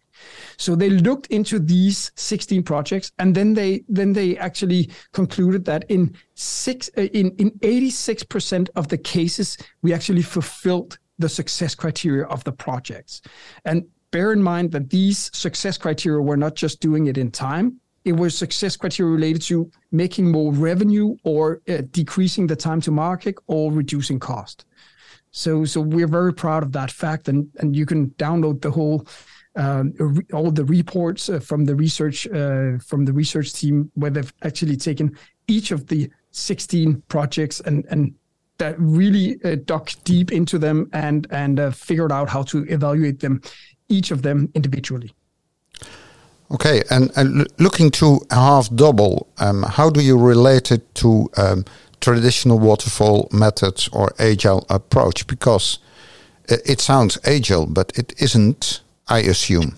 So 0.57 0.75
they 0.75 0.89
looked 0.89 1.27
into 1.27 1.59
these 1.59 2.11
16 2.15 2.63
projects 2.63 3.11
and 3.19 3.35
then 3.35 3.53
they 3.53 3.83
then 3.87 4.13
they 4.13 4.37
actually 4.37 4.89
concluded 5.13 5.65
that 5.65 5.85
in 5.89 6.15
six 6.33 6.89
uh, 6.97 7.01
in 7.01 7.31
in 7.37 7.51
86% 7.59 8.69
of 8.75 8.87
the 8.87 8.97
cases 8.97 9.57
we 9.81 9.93
actually 9.93 10.23
fulfilled 10.23 10.97
the 11.17 11.29
success 11.29 11.75
criteria 11.75 12.25
of 12.25 12.43
the 12.43 12.51
projects. 12.51 13.21
And 13.63 13.85
bear 14.11 14.33
in 14.33 14.41
mind 14.41 14.71
that 14.71 14.89
these 14.89 15.29
success 15.33 15.77
criteria 15.77 16.21
were 16.21 16.37
not 16.37 16.55
just 16.55 16.79
doing 16.79 17.07
it 17.07 17.17
in 17.17 17.31
time, 17.31 17.79
it 18.05 18.13
was 18.13 18.37
success 18.37 18.77
criteria 18.77 19.11
related 19.11 19.41
to 19.43 19.69
making 19.91 20.31
more 20.31 20.53
revenue 20.53 21.17
or 21.23 21.61
uh, 21.67 21.81
decreasing 21.89 22.45
the 22.45 22.55
time 22.55 22.79
to 22.81 22.91
market 22.91 23.35
or 23.47 23.71
reducing 23.71 24.19
cost. 24.19 24.65
So, 25.31 25.65
so 25.65 25.81
we're 25.81 26.07
very 26.07 26.33
proud 26.33 26.63
of 26.63 26.71
that 26.73 26.91
fact, 26.91 27.27
and 27.27 27.49
and 27.57 27.75
you 27.75 27.85
can 27.85 28.11
download 28.11 28.61
the 28.61 28.71
whole 28.71 29.05
um, 29.57 29.93
all 30.31 30.51
the 30.51 30.63
reports 30.63 31.29
uh, 31.29 31.39
from 31.39 31.65
the 31.65 31.75
research 31.75 32.27
uh, 32.27 32.77
from 32.77 33.05
the 33.05 33.11
research 33.11 33.53
team 33.53 33.91
where 33.95 34.11
they've 34.11 34.33
actually 34.43 34.77
taken 34.77 35.17
each 35.47 35.71
of 35.71 35.87
the 35.87 36.09
16 36.31 37.01
projects 37.07 37.59
and 37.61 37.85
and 37.89 38.13
that 38.57 38.75
really 38.79 39.39
uh, 39.43 39.55
dug 39.65 39.91
deep 40.03 40.31
into 40.31 40.57
them 40.57 40.89
and 40.93 41.27
and 41.31 41.59
uh, 41.59 41.71
figured 41.71 42.11
out 42.11 42.29
how 42.29 42.43
to 42.43 42.65
evaluate 42.69 43.19
them, 43.19 43.41
each 43.89 44.11
of 44.11 44.21
them 44.21 44.49
individually. 44.53 45.13
Okay, 46.51 46.83
and, 46.91 47.11
and 47.15 47.47
looking 47.57 47.89
to 47.91 48.19
half 48.29 48.73
double, 48.75 49.27
um, 49.39 49.63
how 49.63 49.89
do 49.89 50.01
you 50.01 50.17
relate 50.17 50.71
it 50.71 50.93
to 50.95 51.27
um, 51.37 51.65
traditional 52.01 52.59
waterfall 52.59 53.27
methods 53.31 53.89
or 53.91 54.13
agile 54.19 54.63
approach? 54.69 55.25
Because 55.25 55.79
it, 56.47 56.61
it, 56.65 56.79
sounds 56.79 57.17
agile, 57.25 57.65
but 57.65 57.91
it 57.97 58.13
isn't, 58.21 58.81
I 59.07 59.19
assume. 59.21 59.75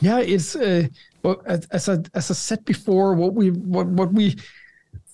Yeah, 0.00 0.20
it's 0.20 0.54
uh, 0.54 0.86
well, 1.24 1.42
as, 1.46 1.66
as, 1.72 1.88
I, 1.88 1.96
as 2.14 2.30
I 2.30 2.34
said 2.34 2.64
before, 2.64 3.14
what 3.14 3.34
we 3.34 3.50
what 3.50 3.88
what 3.88 4.12
we 4.12 4.36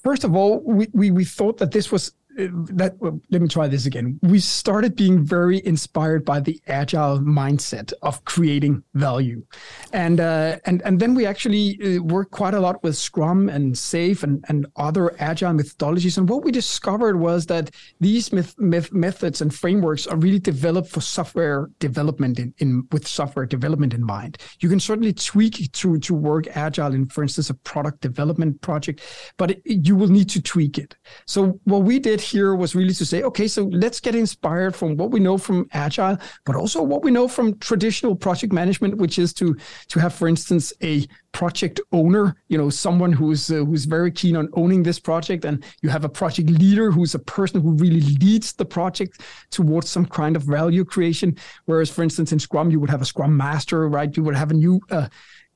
first 0.02 0.25
of 0.25 0.37
all 0.37 0.61
we, 0.61 0.88
we, 0.92 1.11
we 1.11 1.25
thought 1.25 1.57
that 1.59 1.71
this 1.71 1.90
was 1.90 2.12
that 2.36 2.96
let 3.30 3.42
me 3.42 3.48
try 3.48 3.68
this 3.68 3.86
again. 3.86 4.18
We 4.22 4.40
started 4.40 4.96
being 4.96 5.24
very 5.24 5.64
inspired 5.66 6.24
by 6.24 6.40
the 6.40 6.60
agile 6.66 7.18
mindset 7.20 7.92
of 8.02 8.24
creating 8.24 8.82
value. 8.94 9.44
And 9.92 10.20
uh, 10.20 10.58
and 10.64 10.82
and 10.82 10.98
then 10.98 11.14
we 11.14 11.26
actually 11.26 11.78
uh, 11.98 12.02
worked 12.02 12.30
quite 12.30 12.54
a 12.54 12.60
lot 12.60 12.82
with 12.82 12.96
scrum 12.96 13.48
and 13.48 13.76
safe 13.76 14.22
and 14.22 14.44
and 14.48 14.66
other 14.76 15.14
agile 15.18 15.52
methodologies. 15.52 16.18
And 16.18 16.28
what 16.28 16.44
we 16.44 16.52
discovered 16.52 17.18
was 17.18 17.46
that 17.46 17.70
these 18.00 18.32
myth, 18.32 18.54
myth, 18.58 18.92
methods 18.92 19.40
and 19.40 19.54
frameworks 19.54 20.06
are 20.06 20.16
really 20.16 20.38
developed 20.38 20.88
for 20.88 21.00
software 21.00 21.70
development 21.78 22.38
in, 22.38 22.54
in 22.58 22.86
with 22.92 23.06
software 23.06 23.46
development 23.46 23.94
in 23.94 24.04
mind. 24.04 24.38
You 24.60 24.68
can 24.68 24.80
certainly 24.80 25.12
tweak 25.12 25.60
it 25.60 25.72
to 25.74 25.98
to 25.98 26.14
work 26.14 26.46
agile 26.56 26.94
in 26.94 27.08
for 27.08 27.22
instance 27.22 27.50
a 27.50 27.54
product 27.54 28.00
development 28.00 28.60
project 28.60 29.02
but 29.36 29.50
it, 29.50 29.62
you 29.64 29.96
will 29.96 30.08
need 30.08 30.28
to 30.30 30.40
tweak 30.40 30.78
it. 30.78 30.96
So 31.26 31.60
what 31.64 31.82
we 31.82 31.98
did 31.98 32.22
here 32.23 32.55
was 32.55 32.75
really 32.75 32.95
to 32.95 33.05
say, 33.05 33.23
okay, 33.23 33.49
so 33.49 33.64
let's 33.64 34.00
get 34.00 34.14
inspired 34.14 34.75
from 34.75 34.97
what 34.97 35.11
we 35.11 35.21
know 35.21 35.37
from 35.37 35.69
Agile, 35.73 36.17
but 36.45 36.57
also 36.57 36.83
what 36.83 37.02
we 37.02 37.11
know 37.11 37.29
from 37.29 37.59
traditional 37.59 38.14
project 38.14 38.52
management, 38.52 38.97
which 38.97 39.19
is 39.19 39.33
to 39.35 39.57
to 39.88 40.00
have, 40.00 40.14
for 40.14 40.29
instance, 40.29 40.73
a 40.83 41.07
project 41.33 41.81
owner, 41.93 42.37
you 42.49 42.59
know, 42.59 42.71
someone 42.71 43.12
who's 43.12 43.50
uh, 43.50 43.64
who's 43.64 43.85
very 43.85 44.11
keen 44.11 44.37
on 44.37 44.49
owning 44.55 44.83
this 44.83 45.00
project, 45.00 45.45
and 45.45 45.64
you 45.83 45.88
have 45.88 46.05
a 46.05 46.09
project 46.09 46.49
leader 46.49 46.91
who's 46.91 47.14
a 47.14 47.19
person 47.19 47.61
who 47.61 47.73
really 47.73 48.00
leads 48.00 48.52
the 48.52 48.64
project 48.64 49.21
towards 49.50 49.91
some 49.91 50.07
kind 50.07 50.37
of 50.37 50.43
value 50.43 50.85
creation. 50.85 51.37
Whereas, 51.64 51.91
for 51.91 52.02
instance, 52.02 52.33
in 52.33 52.38
Scrum, 52.38 52.71
you 52.71 52.81
would 52.81 52.91
have 52.91 53.02
a 53.02 53.07
Scrum 53.07 53.37
master, 53.37 53.88
right? 53.88 54.17
You 54.17 54.23
would 54.23 54.37
have 54.37 54.50
a 54.50 54.55
new 54.55 54.81
uh, 54.91 55.09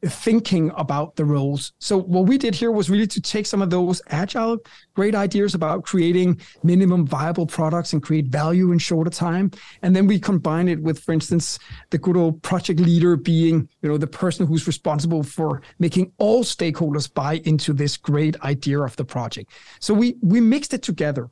thinking 0.08 0.70
about 0.76 1.16
the 1.16 1.24
roles. 1.24 1.72
So 1.78 1.98
what 1.98 2.26
we 2.26 2.38
did 2.38 2.54
here 2.54 2.70
was 2.70 2.90
really 2.90 3.06
to 3.06 3.20
take 3.20 3.46
some 3.46 3.62
of 3.62 3.70
those 3.70 4.02
agile 4.08 4.58
great 4.94 5.14
ideas 5.14 5.54
about 5.54 5.84
creating 5.84 6.40
minimum 6.62 7.06
viable 7.06 7.46
products 7.46 7.92
and 7.92 8.02
create 8.02 8.26
value 8.26 8.72
in 8.72 8.78
shorter 8.78 9.10
time 9.10 9.50
and 9.82 9.94
then 9.94 10.06
we 10.06 10.18
combine 10.18 10.68
it 10.68 10.80
with 10.80 10.98
for 10.98 11.12
instance 11.12 11.58
the 11.90 11.98
good 11.98 12.16
old 12.16 12.42
project 12.42 12.80
leader 12.80 13.16
being 13.16 13.68
you 13.82 13.88
know 13.88 13.98
the 13.98 14.06
person 14.06 14.46
who's 14.46 14.66
responsible 14.66 15.22
for 15.22 15.62
making 15.78 16.10
all 16.18 16.42
stakeholders 16.42 17.12
buy 17.12 17.40
into 17.44 17.72
this 17.72 17.96
great 17.96 18.40
idea 18.42 18.80
of 18.80 18.96
the 18.96 19.04
project. 19.04 19.52
So 19.80 19.94
we 19.94 20.16
we 20.22 20.40
mixed 20.40 20.74
it 20.74 20.82
together 20.82 21.30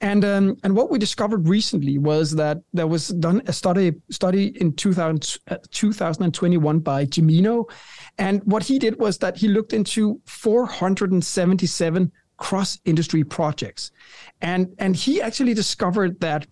and 0.00 0.24
um, 0.24 0.56
and 0.62 0.74
what 0.74 0.90
we 0.90 0.98
discovered 0.98 1.48
recently 1.48 1.98
was 1.98 2.32
that 2.36 2.58
there 2.72 2.86
was 2.86 3.08
done 3.08 3.42
a 3.46 3.52
study 3.52 3.92
study 4.10 4.48
in 4.60 4.72
2000, 4.74 5.38
uh, 5.48 5.56
2021 5.70 6.78
by 6.80 7.06
Gemino, 7.06 7.70
and 8.18 8.42
what 8.44 8.64
he 8.64 8.78
did 8.78 8.98
was 8.98 9.18
that 9.18 9.36
he 9.36 9.48
looked 9.48 9.72
into 9.72 10.20
477 10.26 12.12
cross 12.36 12.78
industry 12.84 13.24
projects, 13.24 13.92
and 14.40 14.74
and 14.78 14.96
he 14.96 15.20
actually 15.20 15.54
discovered 15.54 16.18
that 16.20 16.46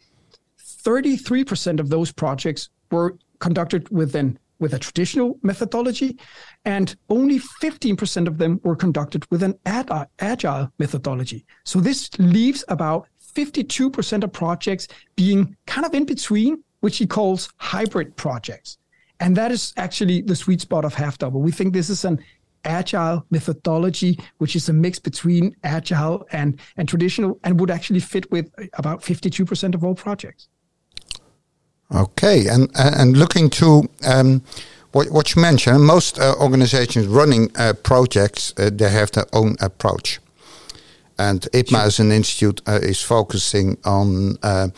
33% 0.61 1.81
of 1.81 1.89
those 1.89 2.13
projects 2.13 2.71
were 2.91 3.17
conducted 3.41 3.89
within 3.91 4.39
with 4.59 4.75
a 4.75 4.79
traditional 4.79 5.38
methodology, 5.43 6.17
and 6.65 6.97
only 7.09 7.38
15% 7.38 8.27
of 8.27 8.38
them 8.38 8.61
were 8.65 8.77
conducted 8.77 9.25
with 9.31 9.43
an 9.43 9.55
agile 9.65 10.73
methodology. 10.79 11.47
So 11.65 11.81
this 11.81 12.11
leaves 12.19 12.65
about 12.69 13.09
52% 13.35 14.25
of 14.25 14.33
projects 14.33 14.88
being 15.17 15.57
kind 15.67 15.87
of 15.87 15.95
in 15.95 16.05
between, 16.05 16.62
which 16.81 16.99
he 16.99 17.07
calls 17.07 17.50
hybrid 17.57 18.17
projects. 18.17 18.79
And 19.21 19.37
that 19.37 19.50
is 19.50 19.73
actually 19.77 20.23
the 20.23 20.37
sweet 20.37 20.61
spot 20.61 20.85
of 20.85 20.95
half 20.95 21.19
double. 21.19 21.41
We 21.41 21.53
think 21.53 21.73
this 21.73 21.91
is 21.91 22.05
an 22.05 22.21
agile 22.65 23.25
methodology, 23.31 24.19
which 24.38 24.55
is 24.57 24.69
a 24.69 24.73
mix 24.73 24.99
between 24.99 25.57
agile 25.65 26.27
and, 26.33 26.61
and 26.77 26.88
traditional, 26.88 27.38
and 27.45 27.59
would 27.61 27.71
actually 27.71 28.00
fit 28.00 28.31
with 28.31 28.53
about 28.75 29.03
52% 29.03 29.75
of 29.75 29.85
all 29.85 29.95
projects. 29.95 30.49
Okay, 31.95 32.47
and 32.49 32.71
and 32.75 33.16
looking 33.16 33.49
to 33.50 33.88
um, 34.07 34.42
what 34.92 35.11
what 35.11 35.35
you 35.35 35.40
mentioned, 35.40 35.85
most 35.85 36.18
uh, 36.18 36.35
organizations 36.38 37.07
running 37.07 37.50
uh, 37.57 37.73
projects 37.83 38.52
uh, 38.59 38.71
they 38.71 38.90
have 38.90 39.11
their 39.12 39.25
own 39.33 39.57
approach, 39.61 40.21
and 41.18 41.40
IPMA 41.54 41.68
sure. 41.68 41.80
as 41.80 41.99
an 41.99 42.12
institute 42.12 42.61
uh, 42.66 42.80
is 42.83 43.02
focusing 43.02 43.78
on. 43.85 44.37
Uh, 44.42 44.68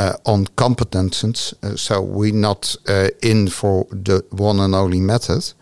uh, 0.00 0.12
on 0.26 0.46
competences, 0.54 1.52
so 1.76 2.00
we're 2.00 2.32
not 2.32 2.76
in 3.20 3.48
for 3.48 3.84
the 3.90 4.24
one 4.30 4.60
and 4.60 4.72
only 4.72 5.00
method, 5.00 5.52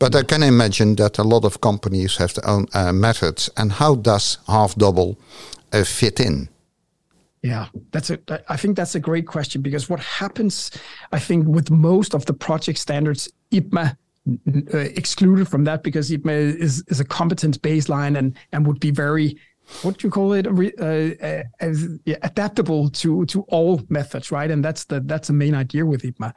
but 0.00 0.16
I 0.16 0.24
can 0.24 0.42
imagine 0.42 0.96
that 0.96 1.18
a 1.18 1.22
lot 1.22 1.44
of 1.44 1.60
companies 1.60 2.16
have 2.16 2.34
their 2.34 2.48
own 2.50 2.66
methods. 3.00 3.48
And 3.56 3.70
how 3.70 3.94
does 3.94 4.38
half 4.48 4.74
double 4.74 5.16
fit 5.84 6.18
in? 6.18 6.48
Yeah, 7.46 7.68
that's 7.92 8.10
a. 8.10 8.18
I 8.48 8.56
think 8.56 8.76
that's 8.76 8.96
a 8.96 9.00
great 9.00 9.28
question 9.28 9.62
because 9.62 9.88
what 9.88 10.00
happens, 10.00 10.72
I 11.12 11.20
think, 11.20 11.46
with 11.46 11.70
most 11.70 12.12
of 12.12 12.26
the 12.26 12.34
project 12.34 12.76
standards, 12.76 13.30
IPMA 13.52 13.96
uh, 14.74 14.78
excluded 14.78 15.46
from 15.46 15.62
that 15.62 15.84
because 15.84 16.10
IPMA 16.10 16.56
is 16.56 16.82
is 16.88 16.98
a 16.98 17.04
competence 17.04 17.56
baseline 17.56 18.18
and 18.18 18.36
and 18.52 18.66
would 18.66 18.80
be 18.80 18.90
very 18.90 19.38
what 19.82 19.98
do 19.98 20.06
you 20.06 20.10
call 20.10 20.32
it? 20.32 20.46
Uh, 20.46 21.24
uh, 21.24 21.42
as 21.60 21.88
yeah, 22.04 22.16
adaptable 22.22 22.88
to 22.90 23.26
to 23.26 23.42
all 23.42 23.80
methods 23.88 24.30
right? 24.30 24.50
And 24.50 24.64
that's 24.64 24.84
the 24.84 25.00
that's 25.00 25.28
the 25.28 25.34
main 25.34 25.54
idea 25.54 25.84
with 25.84 26.02
IPMA 26.02 26.32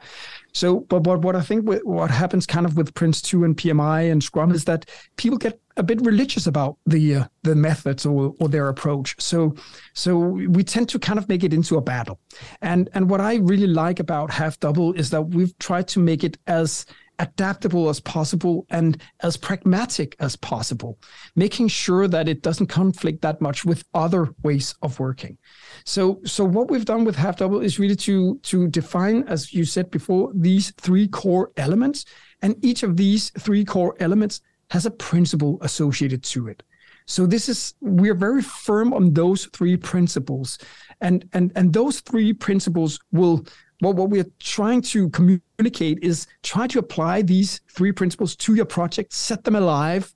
so 0.52 0.80
but 0.80 1.04
what 1.04 1.22
what 1.22 1.36
I 1.36 1.42
think 1.42 1.68
what 1.84 2.10
happens 2.10 2.46
kind 2.46 2.66
of 2.66 2.76
with 2.76 2.94
Prince2 2.94 3.44
and 3.44 3.56
PMI 3.56 4.10
and 4.10 4.22
Scrum 4.22 4.52
is 4.52 4.64
that 4.64 4.86
people 5.16 5.38
get 5.38 5.60
a 5.76 5.82
bit 5.82 6.00
religious 6.04 6.46
about 6.46 6.76
the 6.86 7.16
uh, 7.16 7.24
the 7.42 7.54
methods 7.54 8.04
or, 8.04 8.34
or 8.40 8.48
their 8.48 8.68
approach. 8.68 9.14
So 9.18 9.54
so 9.94 10.18
we 10.18 10.64
tend 10.64 10.88
to 10.90 10.98
kind 10.98 11.18
of 11.18 11.28
make 11.28 11.44
it 11.44 11.54
into 11.54 11.76
a 11.76 11.80
battle. 11.80 12.20
And 12.62 12.88
and 12.94 13.08
what 13.08 13.20
I 13.20 13.36
really 13.36 13.66
like 13.66 14.00
about 14.00 14.30
half 14.30 14.58
double 14.60 14.92
is 14.94 15.10
that 15.10 15.22
we've 15.22 15.56
tried 15.58 15.88
to 15.88 16.00
make 16.00 16.24
it 16.24 16.36
as 16.46 16.84
adaptable 17.20 17.88
as 17.90 18.00
possible 18.00 18.66
and 18.70 19.00
as 19.22 19.36
pragmatic 19.36 20.16
as 20.18 20.34
possible, 20.36 20.98
making 21.36 21.68
sure 21.68 22.08
that 22.08 22.28
it 22.28 22.42
doesn't 22.42 22.66
conflict 22.66 23.20
that 23.20 23.40
much 23.40 23.64
with 23.64 23.84
other 23.94 24.28
ways 24.42 24.74
of 24.82 24.98
working. 24.98 25.36
So, 25.84 26.20
so 26.24 26.44
what 26.44 26.70
we've 26.70 26.84
done 26.84 27.04
with 27.04 27.14
Half 27.14 27.36
Double 27.36 27.60
is 27.60 27.78
really 27.78 27.96
to 27.96 28.38
to 28.42 28.68
define, 28.68 29.24
as 29.28 29.52
you 29.52 29.64
said 29.64 29.90
before, 29.90 30.32
these 30.34 30.72
three 30.80 31.06
core 31.06 31.52
elements, 31.56 32.06
and 32.42 32.56
each 32.64 32.82
of 32.82 32.96
these 32.96 33.30
three 33.38 33.64
core 33.64 33.94
elements 34.00 34.40
has 34.70 34.86
a 34.86 34.90
principle 34.90 35.58
associated 35.60 36.22
to 36.22 36.48
it. 36.48 36.62
So 37.06 37.26
this 37.26 37.48
is 37.48 37.74
we're 37.80 38.14
very 38.14 38.40
firm 38.42 38.94
on 38.94 39.12
those 39.12 39.46
three 39.52 39.76
principles, 39.76 40.58
and 41.00 41.28
and 41.32 41.52
and 41.54 41.72
those 41.72 42.00
three 42.00 42.32
principles 42.32 42.98
will 43.12 43.44
well, 43.80 43.94
what 43.94 44.10
we're 44.10 44.30
trying 44.38 44.82
to 44.82 45.08
communicate 45.10 45.98
is 46.02 46.26
try 46.42 46.66
to 46.66 46.78
apply 46.78 47.22
these 47.22 47.60
three 47.68 47.92
principles 47.92 48.36
to 48.36 48.54
your 48.54 48.66
project, 48.66 49.12
set 49.12 49.44
them 49.44 49.56
alive, 49.56 50.14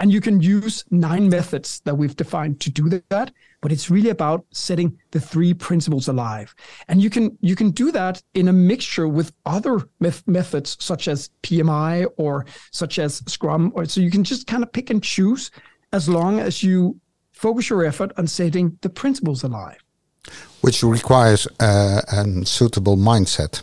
and 0.00 0.12
you 0.12 0.20
can 0.20 0.40
use 0.40 0.84
nine 0.90 1.28
methods 1.28 1.80
that 1.84 1.96
we've 1.96 2.16
defined 2.16 2.60
to 2.60 2.70
do 2.70 3.00
that. 3.08 3.32
But 3.60 3.72
it's 3.72 3.88
really 3.88 4.10
about 4.10 4.44
setting 4.50 4.98
the 5.12 5.20
three 5.20 5.54
principles 5.54 6.08
alive, 6.08 6.54
and 6.88 7.00
you 7.02 7.08
can 7.08 7.38
you 7.40 7.54
can 7.56 7.70
do 7.70 7.92
that 7.92 8.22
in 8.34 8.48
a 8.48 8.52
mixture 8.52 9.08
with 9.08 9.32
other 9.46 9.88
methods 10.26 10.76
such 10.80 11.08
as 11.08 11.30
PMI 11.42 12.06
or 12.16 12.44
such 12.72 12.98
as 12.98 13.22
Scrum, 13.26 13.72
or 13.74 13.84
so 13.86 14.00
you 14.00 14.10
can 14.10 14.24
just 14.24 14.46
kind 14.46 14.62
of 14.62 14.72
pick 14.72 14.90
and 14.90 15.02
choose 15.02 15.50
as 15.92 16.08
long 16.08 16.40
as 16.40 16.62
you 16.62 17.00
focus 17.32 17.70
your 17.70 17.84
effort 17.84 18.12
on 18.16 18.26
setting 18.26 18.76
the 18.82 18.90
principles 18.90 19.44
alive 19.44 19.83
which 20.60 20.82
requires 20.82 21.46
uh, 21.60 22.00
a 22.12 22.46
suitable 22.46 22.96
mindset. 22.96 23.62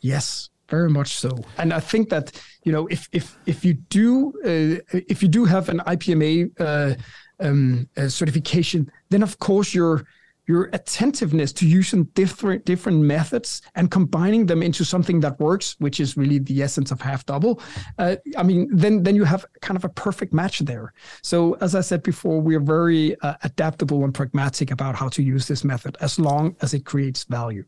Yes, 0.00 0.50
very 0.68 0.90
much 0.90 1.14
so. 1.14 1.30
And 1.58 1.72
I 1.72 1.80
think 1.80 2.08
that 2.10 2.32
you 2.64 2.72
know 2.72 2.86
if 2.88 3.08
if 3.12 3.36
if 3.46 3.64
you 3.64 3.74
do 3.74 4.32
uh, 4.44 4.98
if 5.08 5.22
you 5.22 5.28
do 5.28 5.44
have 5.44 5.68
an 5.68 5.80
IPMA 5.86 6.50
uh, 6.60 6.94
um, 7.40 7.88
uh, 7.96 8.08
certification, 8.08 8.90
then 9.10 9.22
of 9.22 9.38
course 9.38 9.74
you're 9.74 10.04
your 10.46 10.68
attentiveness 10.72 11.52
to 11.54 11.66
using 11.66 12.04
different 12.14 12.64
different 12.64 13.00
methods 13.00 13.62
and 13.74 13.90
combining 13.90 14.46
them 14.46 14.62
into 14.62 14.84
something 14.84 15.20
that 15.20 15.38
works, 15.40 15.76
which 15.78 16.00
is 16.00 16.16
really 16.16 16.38
the 16.38 16.62
essence 16.62 16.90
of 16.90 17.00
half 17.00 17.24
double. 17.26 17.60
Uh, 17.98 18.16
I 18.36 18.42
mean, 18.42 18.68
then 18.70 19.02
then 19.02 19.16
you 19.16 19.24
have 19.24 19.46
kind 19.60 19.76
of 19.76 19.84
a 19.84 19.88
perfect 19.88 20.32
match 20.32 20.58
there. 20.60 20.92
So 21.22 21.54
as 21.60 21.74
I 21.74 21.80
said 21.80 22.02
before, 22.02 22.40
we 22.40 22.54
are 22.54 22.60
very 22.60 23.18
uh, 23.20 23.34
adaptable 23.42 24.04
and 24.04 24.12
pragmatic 24.12 24.70
about 24.70 24.94
how 24.94 25.08
to 25.10 25.22
use 25.22 25.46
this 25.48 25.64
method 25.64 25.96
as 26.00 26.18
long 26.18 26.56
as 26.60 26.74
it 26.74 26.84
creates 26.84 27.24
value. 27.24 27.64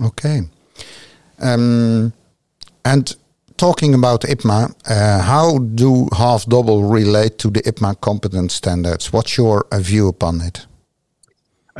Okay, 0.00 0.42
um, 1.40 2.12
and 2.84 3.16
talking 3.56 3.92
about 3.92 4.22
IPMA, 4.22 4.72
uh, 4.88 5.22
how 5.22 5.58
do 5.58 6.08
half 6.16 6.46
double 6.46 6.84
relate 6.84 7.38
to 7.38 7.50
the 7.50 7.60
IPMA 7.62 8.00
competence 8.00 8.54
standards? 8.54 9.12
What's 9.12 9.36
your 9.36 9.66
uh, 9.70 9.80
view 9.80 10.08
upon 10.08 10.40
it? 10.40 10.66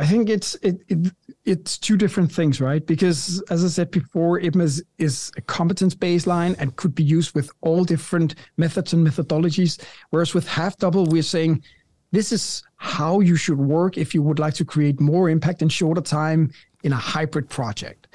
I 0.01 0.05
think 0.07 0.29
it's 0.29 0.55
it, 0.63 0.81
it, 0.87 1.13
it's 1.45 1.77
two 1.77 1.95
different 1.95 2.31
things, 2.31 2.59
right? 2.59 2.83
Because 2.83 3.39
as 3.51 3.63
I 3.63 3.67
said 3.67 3.91
before, 3.91 4.39
IPMA 4.39 4.63
is, 4.63 4.83
is 4.97 5.31
a 5.37 5.41
competence 5.41 5.93
baseline 5.93 6.55
and 6.57 6.75
could 6.75 6.95
be 6.95 7.03
used 7.03 7.35
with 7.35 7.51
all 7.61 7.83
different 7.83 8.33
methods 8.57 8.93
and 8.93 9.07
methodologies. 9.07 9.79
Whereas 10.09 10.33
with 10.33 10.47
half 10.47 10.75
double, 10.77 11.05
we're 11.05 11.21
saying 11.21 11.63
this 12.11 12.31
is 12.31 12.63
how 12.77 13.19
you 13.19 13.35
should 13.35 13.59
work 13.59 13.95
if 13.95 14.15
you 14.15 14.23
would 14.23 14.39
like 14.39 14.55
to 14.55 14.65
create 14.65 14.99
more 14.99 15.29
impact 15.29 15.61
in 15.61 15.69
shorter 15.69 16.01
time 16.01 16.51
in 16.83 16.93
a 16.93 16.97
hybrid 17.13 17.47
project. 17.47 18.07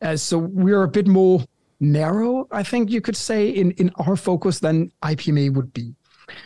Uh, 0.00 0.16
so 0.16 0.38
we're 0.38 0.84
a 0.84 0.88
bit 0.88 1.06
more 1.06 1.44
narrow, 1.78 2.48
I 2.52 2.62
think 2.62 2.90
you 2.90 3.02
could 3.02 3.16
say, 3.16 3.50
in, 3.50 3.72
in 3.72 3.90
our 3.96 4.16
focus 4.16 4.60
than 4.60 4.92
IPMA 5.02 5.52
would 5.52 5.74
be. 5.74 5.94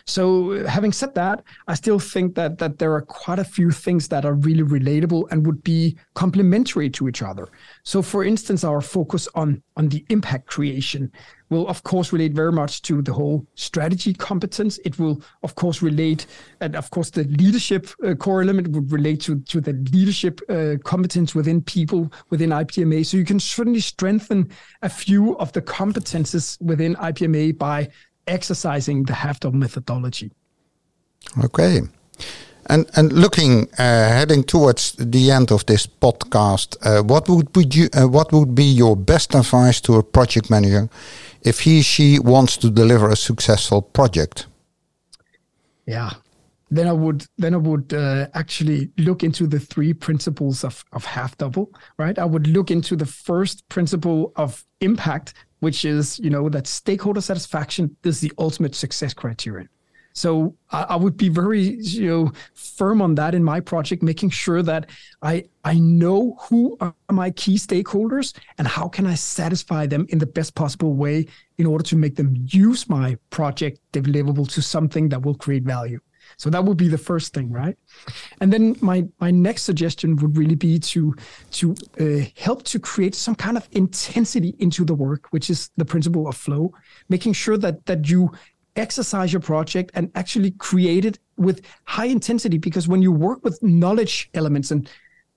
So, 0.07 0.67
having 0.67 0.93
said 0.93 1.15
that, 1.15 1.43
I 1.67 1.75
still 1.75 1.99
think 1.99 2.35
that 2.35 2.59
that 2.59 2.79
there 2.79 2.93
are 2.93 3.03
quite 3.03 3.39
a 3.39 3.45
few 3.45 3.71
things 3.71 4.09
that 4.09 4.25
are 4.25 4.35
really 4.35 4.63
relatable 4.63 5.31
and 5.31 5.47
would 5.47 5.63
be 5.63 5.97
complementary 6.15 6.91
to 6.91 7.09
each 7.09 7.23
other. 7.23 7.49
So, 7.83 8.03
for 8.03 8.25
instance, 8.25 8.65
our 8.65 8.81
focus 8.81 9.29
on 9.35 9.63
on 9.77 9.89
the 9.89 10.05
impact 10.09 10.47
creation 10.47 11.13
will 11.51 11.67
of 11.69 11.83
course 11.83 12.13
relate 12.13 12.33
very 12.33 12.53
much 12.53 12.83
to 12.83 13.01
the 13.03 13.13
whole 13.13 13.47
strategy 13.55 14.13
competence. 14.13 14.79
It 14.85 14.99
will 14.99 15.23
of 15.43 15.55
course 15.55 15.83
relate, 15.83 16.27
and 16.61 16.77
of 16.77 16.91
course 16.91 17.11
the 17.11 17.25
leadership 17.25 17.89
uh, 18.05 18.15
core 18.15 18.43
element 18.43 18.69
would 18.69 18.93
relate 18.93 19.21
to 19.23 19.41
to 19.41 19.61
the 19.61 19.73
leadership 19.93 20.41
uh, 20.49 20.77
competence 20.85 21.35
within 21.35 21.63
people 21.63 22.13
within 22.31 22.51
IPMA. 22.51 23.05
So 23.07 23.17
you 23.17 23.25
can 23.25 23.41
certainly 23.41 23.81
strengthen 23.81 24.51
a 24.83 24.89
few 24.89 25.37
of 25.39 25.53
the 25.53 25.63
competences 25.63 26.61
within 26.61 26.95
IPMA 26.97 27.57
by 27.59 27.89
exercising 28.29 29.05
the 29.05 29.15
half-double 29.15 29.59
methodology. 29.59 30.31
Okay. 31.45 31.83
And 32.71 32.87
and 32.97 33.13
looking 33.13 33.69
uh, 33.79 34.09
heading 34.19 34.45
towards 34.45 34.93
the 34.93 35.31
end 35.31 35.51
of 35.51 35.65
this 35.65 35.87
podcast, 35.87 36.77
uh, 36.83 37.03
what 37.03 37.29
would 37.29 37.51
be 37.53 37.65
you, 37.65 37.89
uh, 37.95 38.07
what 38.07 38.31
would 38.33 38.55
be 38.55 38.65
your 38.65 38.97
best 38.97 39.35
advice 39.35 39.81
to 39.81 39.95
a 39.95 40.03
project 40.03 40.51
manager 40.51 40.89
if 41.43 41.61
he 41.61 41.83
she 41.83 42.19
wants 42.19 42.59
to 42.59 42.71
deliver 42.71 43.09
a 43.09 43.17
successful 43.17 43.81
project? 43.83 44.47
Yeah, 45.87 46.11
then 46.71 46.87
I 46.87 46.93
would 46.93 47.25
then 47.39 47.55
I 47.55 47.59
would 47.59 47.95
uh, 47.95 48.27
actually 48.35 48.91
look 48.99 49.23
into 49.23 49.47
the 49.47 49.61
three 49.61 49.95
principles 49.95 50.65
of 50.65 50.85
of 50.93 51.07
half 51.07 51.39
double. 51.39 51.71
Right, 51.97 52.19
I 52.19 52.27
would 52.27 52.47
look 52.47 52.71
into 52.71 52.97
the 52.97 53.07
first 53.07 53.67
principle 53.69 54.33
of 54.37 54.65
impact, 54.81 55.33
which 55.61 55.85
is 55.85 56.19
you 56.19 56.31
know 56.31 56.49
that 56.49 56.67
stakeholder 56.67 57.21
satisfaction 57.21 57.97
is 58.05 58.21
the 58.21 58.33
ultimate 58.39 58.75
success 58.75 59.15
criterion. 59.15 59.69
So 60.13 60.57
I, 60.73 60.83
I, 60.83 60.97
would 60.97 61.17
be 61.17 61.29
very 61.29 61.63
you 61.81 62.09
know 62.09 62.33
firm 62.55 63.01
on 63.01 63.15
that 63.17 63.35
in 63.35 63.45
my 63.45 63.61
project, 63.61 64.03
making 64.03 64.31
sure 64.31 64.63
that 64.63 64.91
I 65.23 65.45
I 65.65 65.75
know 65.79 66.37
who 66.49 66.77
are 66.81 66.95
my 67.11 67.31
key 67.31 67.55
stakeholders 67.55 68.37
and 68.59 68.67
how 68.67 68.89
can 68.89 69.07
I 69.07 69.15
satisfy 69.15 69.87
them 69.87 70.07
in 70.09 70.19
the 70.19 70.27
best 70.27 70.55
possible 70.55 70.95
way 70.95 71.27
in 71.59 71.67
order 71.67 71.85
to 71.85 71.97
make 71.97 72.17
them 72.17 72.35
use 72.49 72.89
my 72.89 73.17
project 73.31 73.81
deliverable 73.93 74.49
to 74.55 74.63
something 74.63 75.09
that 75.11 75.23
will 75.23 75.37
create 75.37 75.63
value. 75.63 76.01
So 76.37 76.51
that 76.51 76.65
would 76.65 76.77
be 76.77 76.89
the 76.89 76.99
first 76.99 77.35
thing, 77.35 77.51
right? 77.51 77.77
And 78.41 78.53
then 78.53 78.77
my 78.81 79.07
my 79.21 79.31
next 79.31 79.63
suggestion 79.63 80.17
would 80.17 80.37
really 80.37 80.55
be 80.55 80.79
to 80.79 81.15
to 81.53 81.75
uh, 82.01 82.25
help 82.37 82.63
to 82.65 82.79
create 82.79 83.15
some 83.15 83.35
kind 83.35 83.57
of 83.57 83.69
intensity 83.73 84.55
into 84.59 84.85
the 84.85 84.95
work, 84.95 85.29
which 85.31 85.51
is 85.51 85.71
the 85.77 85.85
principle 85.85 86.29
of 86.29 86.37
flow, 86.37 86.73
making 87.09 87.33
sure 87.33 87.57
that 87.59 87.87
that 87.87 88.09
you 88.09 88.31
exercise 88.77 89.33
your 89.33 89.41
project 89.41 89.91
and 89.95 90.11
actually 90.15 90.53
create 90.53 91.05
it 91.05 91.19
with 91.37 91.63
high 91.85 92.07
intensity 92.07 92.59
because 92.59 92.87
when 92.87 93.03
you 93.03 93.11
work 93.11 93.43
with 93.43 93.61
knowledge 93.63 94.31
elements 94.35 94.71
and 94.71 94.89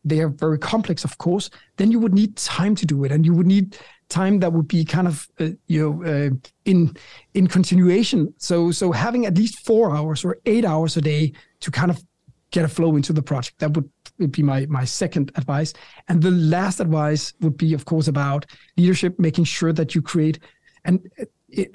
they 0.04 0.20
are 0.20 0.30
very 0.30 0.58
complex 0.58 1.04
of 1.04 1.18
course 1.18 1.50
then 1.78 1.92
you 1.92 2.00
would 2.00 2.14
need 2.14 2.36
time 2.36 2.76
to 2.76 2.86
do 2.86 3.04
it 3.04 3.12
and 3.12 3.26
you 3.26 3.34
would 3.34 3.48
need 3.48 3.78
time 4.12 4.40
that 4.40 4.54
would 4.54 4.68
be 4.68 4.86
kind 4.86 5.08
of 5.08 5.28
uh, 5.40 5.50
you 5.68 5.82
know 5.82 5.94
uh, 6.04 6.30
in 6.66 6.96
in 7.34 7.48
continuation 7.48 8.34
so 8.38 8.72
so 8.72 8.92
having 8.92 9.26
at 9.26 9.38
least 9.38 9.66
4 9.66 9.96
hours 9.96 10.24
or 10.26 10.38
8 10.46 10.66
hours 10.66 10.98
a 10.98 11.02
day 11.02 11.34
to 11.62 11.72
kind 11.72 11.90
of 11.90 12.04
get 12.52 12.66
a 12.66 12.68
flow 12.68 12.96
into 12.96 13.14
the 13.14 13.24
project 13.24 13.58
that 13.60 13.74
would, 13.76 13.90
be 14.32 14.44
my 14.44 14.68
my 14.68 14.86
second 14.86 15.32
advice 15.36 15.74
and 16.08 16.22
the 16.22 16.30
last 16.30 16.80
advice 16.80 17.34
would 17.42 17.58
be 17.58 17.74
of 17.74 17.86
course 17.86 18.08
about 18.08 18.46
leadership 18.78 19.18
making 19.18 19.46
sure 19.46 19.74
that 19.74 19.96
you 19.96 20.02
create 20.02 20.38
and 20.86 21.00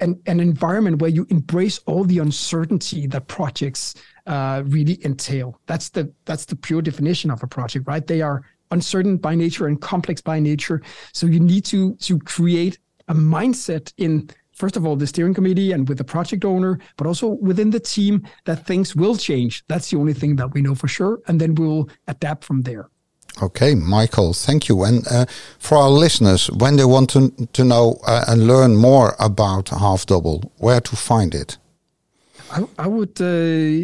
an, 0.00 0.20
an 0.26 0.40
environment 0.40 1.00
where 1.00 1.10
you 1.10 1.26
embrace 1.30 1.78
all 1.86 2.04
the 2.04 2.18
uncertainty 2.18 3.06
that 3.08 3.28
projects 3.28 3.94
uh, 4.26 4.62
really 4.66 4.98
entail. 5.04 5.60
That's 5.66 5.90
the 5.90 6.12
that's 6.24 6.44
the 6.44 6.56
pure 6.56 6.82
definition 6.82 7.30
of 7.30 7.42
a 7.42 7.46
project, 7.46 7.86
right? 7.86 8.06
They 8.06 8.22
are 8.22 8.42
uncertain 8.70 9.16
by 9.16 9.34
nature 9.34 9.66
and 9.66 9.80
complex 9.80 10.20
by 10.20 10.40
nature. 10.40 10.82
So 11.12 11.26
you 11.26 11.40
need 11.40 11.64
to 11.66 11.94
to 11.96 12.18
create 12.20 12.78
a 13.08 13.14
mindset 13.14 13.92
in 13.98 14.28
first 14.52 14.76
of 14.76 14.86
all 14.86 14.96
the 14.96 15.06
steering 15.06 15.34
committee 15.34 15.72
and 15.72 15.88
with 15.88 15.98
the 15.98 16.04
project 16.04 16.44
owner, 16.44 16.78
but 16.96 17.06
also 17.06 17.28
within 17.28 17.70
the 17.70 17.80
team 17.80 18.26
that 18.46 18.66
things 18.66 18.96
will 18.96 19.16
change. 19.16 19.62
That's 19.68 19.90
the 19.90 19.98
only 19.98 20.14
thing 20.14 20.36
that 20.36 20.54
we 20.54 20.62
know 20.62 20.74
for 20.74 20.88
sure, 20.88 21.20
and 21.28 21.40
then 21.40 21.54
we'll 21.54 21.88
adapt 22.08 22.42
from 22.44 22.62
there. 22.62 22.88
Okay, 23.42 23.74
Michael, 23.74 24.32
thank 24.32 24.66
you. 24.66 24.82
And 24.84 25.06
uh, 25.08 25.26
for 25.58 25.76
our 25.76 25.90
listeners, 25.90 26.50
when 26.52 26.76
they 26.76 26.86
want 26.86 27.10
to, 27.10 27.30
to 27.52 27.64
know 27.64 28.00
uh, 28.06 28.24
and 28.28 28.46
learn 28.46 28.76
more 28.76 29.14
about 29.18 29.68
Half 29.68 30.06
Double, 30.06 30.52
where 30.56 30.80
to 30.80 30.96
find 30.96 31.34
it? 31.34 31.58
I, 32.50 32.66
I 32.78 32.86
would. 32.86 33.20
Uh, 33.20 33.80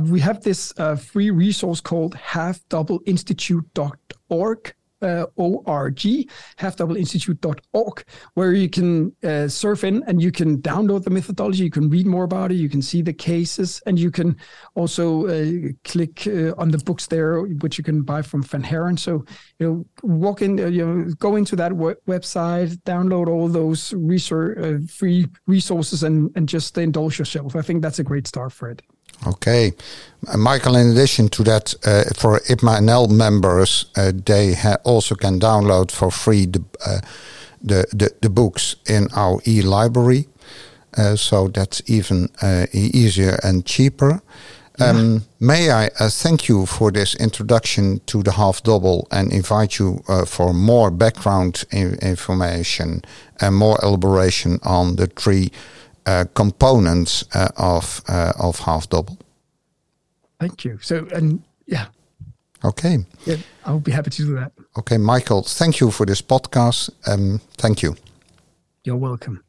we 0.00 0.20
have 0.20 0.42
this 0.42 0.74
uh, 0.78 0.96
free 0.96 1.30
resource 1.30 1.80
called 1.80 2.14
halfdoubleinstitute.org, 2.14 4.74
uh, 5.02 5.26
O-R-G, 5.38 6.28
halfdoubleinstitute.org, 6.58 8.04
where 8.34 8.52
you 8.52 8.68
can 8.68 9.14
uh, 9.22 9.48
surf 9.48 9.84
in 9.84 10.02
and 10.06 10.22
you 10.22 10.32
can 10.32 10.58
download 10.62 11.04
the 11.04 11.10
methodology, 11.10 11.64
you 11.64 11.70
can 11.70 11.90
read 11.90 12.06
more 12.06 12.24
about 12.24 12.52
it, 12.52 12.56
you 12.56 12.68
can 12.68 12.82
see 12.82 13.02
the 13.02 13.12
cases, 13.12 13.82
and 13.86 13.98
you 13.98 14.10
can 14.10 14.36
also 14.74 15.26
uh, 15.26 15.68
click 15.84 16.26
uh, 16.26 16.52
on 16.58 16.70
the 16.70 16.78
books 16.78 17.06
there, 17.06 17.40
which 17.42 17.78
you 17.78 17.84
can 17.84 18.02
buy 18.02 18.22
from 18.22 18.42
Van 18.42 18.62
Haren. 18.62 18.98
So, 18.98 19.24
you 19.58 19.66
know, 19.66 19.86
walk 20.02 20.42
in, 20.42 20.58
uh, 20.60 20.66
you 20.66 20.86
know, 20.86 21.12
go 21.18 21.36
into 21.36 21.56
that 21.56 21.72
website, 21.72 22.76
download 22.82 23.28
all 23.28 23.48
those 23.48 23.92
research, 23.94 24.58
uh, 24.58 24.86
free 24.86 25.26
resources, 25.46 26.02
and, 26.02 26.30
and 26.36 26.48
just 26.48 26.76
indulge 26.78 27.18
yourself. 27.18 27.56
I 27.56 27.62
think 27.62 27.82
that's 27.82 27.98
a 27.98 28.04
great 28.04 28.26
start 28.26 28.52
for 28.52 28.70
it. 28.70 28.82
Okay. 29.26 29.72
Uh, 30.28 30.36
Michael, 30.36 30.76
in 30.76 30.90
addition 30.90 31.28
to 31.30 31.42
that, 31.44 31.74
uh, 31.84 32.04
for 32.14 32.40
IPMA 32.40 32.80
NL 32.80 33.10
members, 33.10 33.86
uh, 33.96 34.12
they 34.14 34.54
also 34.84 35.14
can 35.14 35.40
download 35.40 35.90
for 35.90 36.10
free 36.10 36.46
the, 36.46 36.62
uh, 36.86 37.00
the, 37.62 37.86
the, 37.92 38.10
the, 38.20 38.30
books 38.30 38.76
in 38.86 39.08
our 39.14 39.40
e-library. 39.46 40.26
Uh, 40.96 41.16
so 41.16 41.48
that's 41.48 41.82
even 41.86 42.28
uh, 42.42 42.66
easier 42.72 43.38
and 43.42 43.64
cheaper. 43.64 44.22
Um, 44.78 45.14
yeah. 45.14 45.20
May 45.40 45.70
I 45.70 45.88
thank 45.90 46.48
you 46.48 46.64
for 46.64 46.90
this 46.90 47.14
introduction 47.16 48.00
to 48.06 48.22
the 48.22 48.32
half 48.32 48.62
double 48.62 49.06
and 49.10 49.30
invite 49.30 49.78
you 49.78 50.02
for 50.26 50.54
more 50.54 50.90
background 50.90 51.64
information 51.70 53.02
and 53.40 53.54
more 53.56 53.78
elaboration 53.82 54.58
on 54.62 54.96
the 54.96 55.06
three 55.06 55.50
uh, 55.52 55.79
components 56.34 57.24
uh, 57.34 57.48
of 57.56 58.02
uh, 58.08 58.32
of 58.38 58.58
half 58.60 58.88
double. 58.88 59.18
Thank 60.38 60.64
you. 60.64 60.78
So 60.82 61.06
and 61.12 61.42
yeah. 61.66 61.86
Okay. 62.62 62.98
Yeah, 63.24 63.36
I'll 63.64 63.80
be 63.80 63.92
happy 63.92 64.10
to 64.10 64.24
do 64.24 64.34
that. 64.34 64.52
Okay, 64.76 64.98
Michael. 64.98 65.42
Thank 65.42 65.80
you 65.80 65.90
for 65.90 66.06
this 66.06 66.22
podcast. 66.22 66.90
Um, 67.06 67.40
thank 67.56 67.82
you. 67.82 67.96
You're 68.84 68.96
welcome. 68.96 69.42